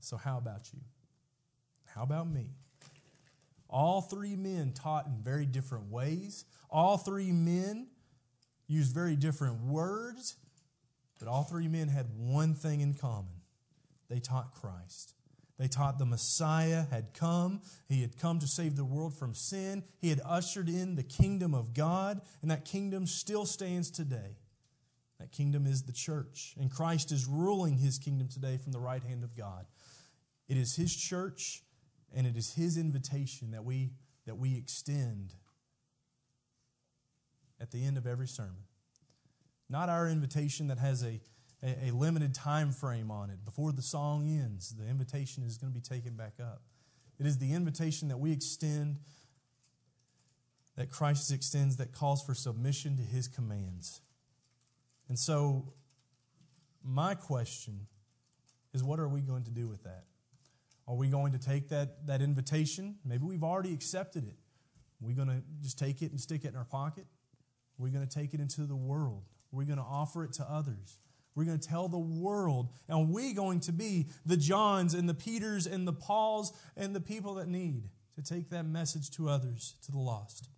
So, 0.00 0.16
how 0.16 0.38
about 0.38 0.72
you? 0.72 0.80
How 1.86 2.02
about 2.02 2.28
me? 2.28 2.50
All 3.68 4.00
three 4.00 4.36
men 4.36 4.72
taught 4.72 5.06
in 5.06 5.22
very 5.22 5.46
different 5.46 5.90
ways. 5.90 6.44
All 6.70 6.96
three 6.98 7.32
men 7.32 7.88
used 8.66 8.94
very 8.94 9.16
different 9.16 9.62
words, 9.62 10.36
but 11.18 11.28
all 11.28 11.44
three 11.44 11.68
men 11.68 11.88
had 11.88 12.06
one 12.16 12.54
thing 12.54 12.80
in 12.80 12.94
common 12.94 13.42
they 14.08 14.20
taught 14.20 14.52
Christ. 14.52 15.14
They 15.58 15.68
taught 15.68 15.98
the 15.98 16.06
Messiah 16.06 16.84
had 16.90 17.14
come. 17.14 17.62
He 17.88 18.02
had 18.02 18.18
come 18.18 18.38
to 18.40 18.46
save 18.46 18.76
the 18.76 18.84
world 18.84 19.14
from 19.14 19.34
sin. 19.34 19.84
He 19.98 20.10
had 20.10 20.20
ushered 20.24 20.68
in 20.68 20.96
the 20.96 21.02
kingdom 21.02 21.54
of 21.54 21.72
God, 21.72 22.20
and 22.42 22.50
that 22.50 22.64
kingdom 22.64 23.06
still 23.06 23.46
stands 23.46 23.90
today. 23.90 24.36
That 25.18 25.32
kingdom 25.32 25.66
is 25.66 25.82
the 25.82 25.92
church, 25.92 26.54
and 26.60 26.70
Christ 26.70 27.10
is 27.10 27.24
ruling 27.26 27.78
his 27.78 27.98
kingdom 27.98 28.28
today 28.28 28.58
from 28.58 28.72
the 28.72 28.78
right 28.78 29.02
hand 29.02 29.24
of 29.24 29.34
God. 29.34 29.64
It 30.46 30.58
is 30.58 30.76
his 30.76 30.94
church, 30.94 31.62
and 32.14 32.26
it 32.26 32.36
is 32.36 32.54
his 32.54 32.76
invitation 32.76 33.50
that 33.50 33.64
we, 33.64 33.90
that 34.26 34.36
we 34.36 34.56
extend 34.56 35.34
at 37.60 37.70
the 37.70 37.84
end 37.84 37.96
of 37.96 38.06
every 38.06 38.28
sermon. 38.28 38.64
Not 39.68 39.88
our 39.88 40.08
invitation 40.08 40.68
that 40.68 40.78
has 40.78 41.02
a, 41.02 41.20
a, 41.62 41.88
a, 41.88 41.90
limited 41.92 42.34
time 42.34 42.70
frame 42.70 43.10
on 43.10 43.30
it. 43.30 43.44
Before 43.44 43.72
the 43.72 43.82
song 43.82 44.28
ends, 44.28 44.74
the 44.74 44.88
invitation 44.88 45.42
is 45.42 45.56
going 45.56 45.72
to 45.72 45.74
be 45.74 45.82
taken 45.82 46.14
back 46.14 46.34
up. 46.40 46.62
It 47.18 47.26
is 47.26 47.38
the 47.38 47.52
invitation 47.52 48.08
that 48.08 48.18
we 48.18 48.30
extend, 48.30 48.98
that 50.76 50.90
Christ 50.90 51.32
extends, 51.32 51.78
that 51.78 51.92
calls 51.92 52.22
for 52.22 52.34
submission 52.34 52.96
to 52.96 53.02
his 53.02 53.26
commands. 53.26 54.02
And 55.08 55.18
so, 55.18 55.72
my 56.84 57.14
question 57.14 57.86
is 58.74 58.84
what 58.84 59.00
are 59.00 59.08
we 59.08 59.20
going 59.20 59.44
to 59.44 59.50
do 59.50 59.66
with 59.66 59.82
that? 59.84 60.04
Are 60.88 60.94
we 60.94 61.08
going 61.08 61.32
to 61.32 61.38
take 61.38 61.68
that, 61.70 62.06
that 62.06 62.22
invitation? 62.22 62.96
Maybe 63.04 63.24
we've 63.24 63.42
already 63.42 63.72
accepted 63.72 64.24
it. 64.24 64.36
Are 65.02 65.06
we 65.06 65.14
going 65.14 65.28
to 65.28 65.42
just 65.62 65.78
take 65.78 66.02
it 66.02 66.10
and 66.10 66.20
stick 66.20 66.44
it 66.44 66.48
in 66.48 66.56
our 66.56 66.64
pocket? 66.64 67.06
Are 67.78 67.82
we 67.82 67.90
going 67.90 68.06
to 68.06 68.14
take 68.14 68.34
it 68.34 68.40
into 68.40 68.62
the 68.62 68.76
world? 68.76 69.24
Are 69.52 69.56
we 69.56 69.64
going 69.64 69.78
to 69.78 69.84
offer 69.84 70.24
it 70.24 70.32
to 70.34 70.44
others? 70.44 70.98
We're 71.34 71.44
going 71.44 71.58
to 71.58 71.68
tell 71.68 71.88
the 71.88 71.98
world. 71.98 72.70
And 72.88 72.98
are 72.98 73.12
we 73.12 73.34
going 73.34 73.60
to 73.60 73.72
be 73.72 74.06
the 74.24 74.36
Johns 74.36 74.94
and 74.94 75.08
the 75.08 75.14
Peters 75.14 75.66
and 75.66 75.86
the 75.86 75.92
Pauls 75.92 76.52
and 76.76 76.94
the 76.94 77.00
people 77.00 77.34
that 77.34 77.48
need 77.48 77.90
to 78.14 78.22
take 78.22 78.48
that 78.50 78.64
message 78.64 79.10
to 79.12 79.28
others, 79.28 79.74
to 79.84 79.92
the 79.92 79.98
lost? 79.98 80.48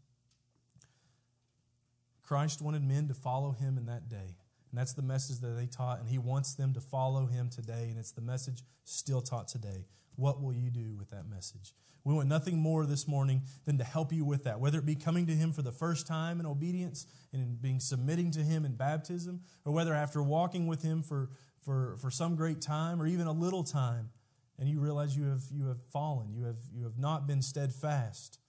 Christ 2.23 2.61
wanted 2.61 2.85
men 2.85 3.09
to 3.09 3.15
follow 3.15 3.53
him 3.53 3.79
in 3.79 3.87
that 3.87 4.09
day. 4.09 4.37
And 4.71 4.79
that's 4.79 4.93
the 4.93 5.03
message 5.03 5.39
that 5.41 5.57
they 5.57 5.67
taught, 5.67 5.99
and 5.99 6.09
he 6.09 6.19
wants 6.19 6.55
them 6.55 6.75
to 6.75 6.81
follow 6.81 7.27
him 7.27 7.49
today, 7.49 7.87
and 7.89 7.99
it's 7.99 8.13
the 8.13 8.21
message 8.21 8.63
still 8.85 9.23
taught 9.23 9.49
today. 9.49 9.87
What 10.19 10.43
will 10.43 10.53
you 10.53 10.69
do 10.69 10.97
with 10.99 11.11
that 11.11 11.29
message? 11.31 11.75
We 12.03 12.13
want 12.13 12.29
nothing 12.29 12.59
more 12.59 12.87
this 12.87 13.07
morning 13.07 13.43
than 13.67 13.79
to 13.79 13.85
help 13.85 14.13
you 14.13 14.25
with 14.25 14.43
that, 14.45 14.59
whether 14.59 14.81
it 14.81 14.85
be 14.85 14.97
coming 14.97 15.27
to 15.27 15.33
him 15.33 15.53
for 15.53 15.63
the 15.63 15.71
first 15.71 16.09
time 16.09 16.41
in 16.41 16.47
obedience 16.47 17.07
and 17.33 17.41
in 17.41 17.55
being 17.55 17.79
submitting 17.79 18.33
to 18.33 18.41
him 18.41 18.65
in 18.65 18.75
baptism, 18.75 19.43
or 19.65 19.73
whether 19.73 19.95
after 19.95 20.21
walking 20.21 20.67
with 20.67 20.83
him 20.83 21.05
for, 21.05 21.31
for, 21.61 21.97
for 21.99 22.11
some 22.11 22.35
great 22.35 22.61
time 22.61 23.01
or 23.01 23.07
even 23.07 23.29
a 23.29 23.33
little 23.33 23.63
time, 23.63 24.11
and 24.59 24.69
you 24.69 24.81
realize 24.81 25.17
you 25.17 25.29
have, 25.29 25.43
you 25.53 25.69
have 25.69 25.81
fallen, 25.93 26.33
you 26.33 26.43
have, 26.47 26.59
you 26.75 26.83
have 26.83 26.99
not 26.99 27.29
been 27.29 27.41
steadfast, 27.41 28.41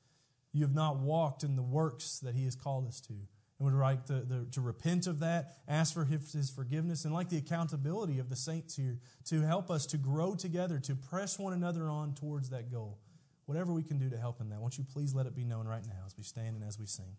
you 0.52 0.64
have 0.64 0.74
not 0.74 0.98
walked 0.98 1.44
in 1.44 1.56
the 1.56 1.62
works 1.62 2.18
that 2.18 2.34
he 2.34 2.46
has 2.46 2.56
called 2.56 2.88
us 2.88 3.00
to 3.02 3.14
and 3.60 3.66
would 3.66 3.80
like 3.80 4.06
to, 4.06 4.14
the, 4.14 4.48
to 4.52 4.62
repent 4.62 5.06
of 5.06 5.20
that, 5.20 5.58
ask 5.68 5.94
for 5.94 6.06
his, 6.06 6.32
his 6.32 6.50
forgiveness, 6.50 7.06
and 7.06 7.14
like 7.14 7.30
the 7.30 7.38
accountability 7.38 8.20
of 8.20 8.30
the 8.30 8.36
saints 8.36 8.76
here 8.76 8.98
to 9.26 9.42
help 9.42 9.70
us 9.70 9.86
to 9.88 9.98
grow 9.98 10.34
together, 10.34 10.80
to 10.80 10.96
press 10.96 11.38
one 11.38 11.54
another 11.54 11.90
on 11.90 12.14
towards 12.14 12.50
that 12.50 12.72
goal. 12.72 12.98
Whatever 13.46 13.74
we 13.74 13.84
can 13.84 13.98
do 13.98 14.10
to 14.10 14.18
help 14.18 14.40
in 14.42 14.50
that, 14.50 14.62
won't 14.62 14.78
you 14.78 14.86
please 14.94 15.14
let 15.14 15.26
it 15.26 15.36
be 15.36 15.44
known 15.44 15.68
right 15.68 15.86
now 15.86 16.04
as 16.06 16.16
we 16.18 16.24
stand 16.24 16.56
and 16.56 16.64
as 16.64 16.80
we 16.80 16.86
sing. 16.86 17.16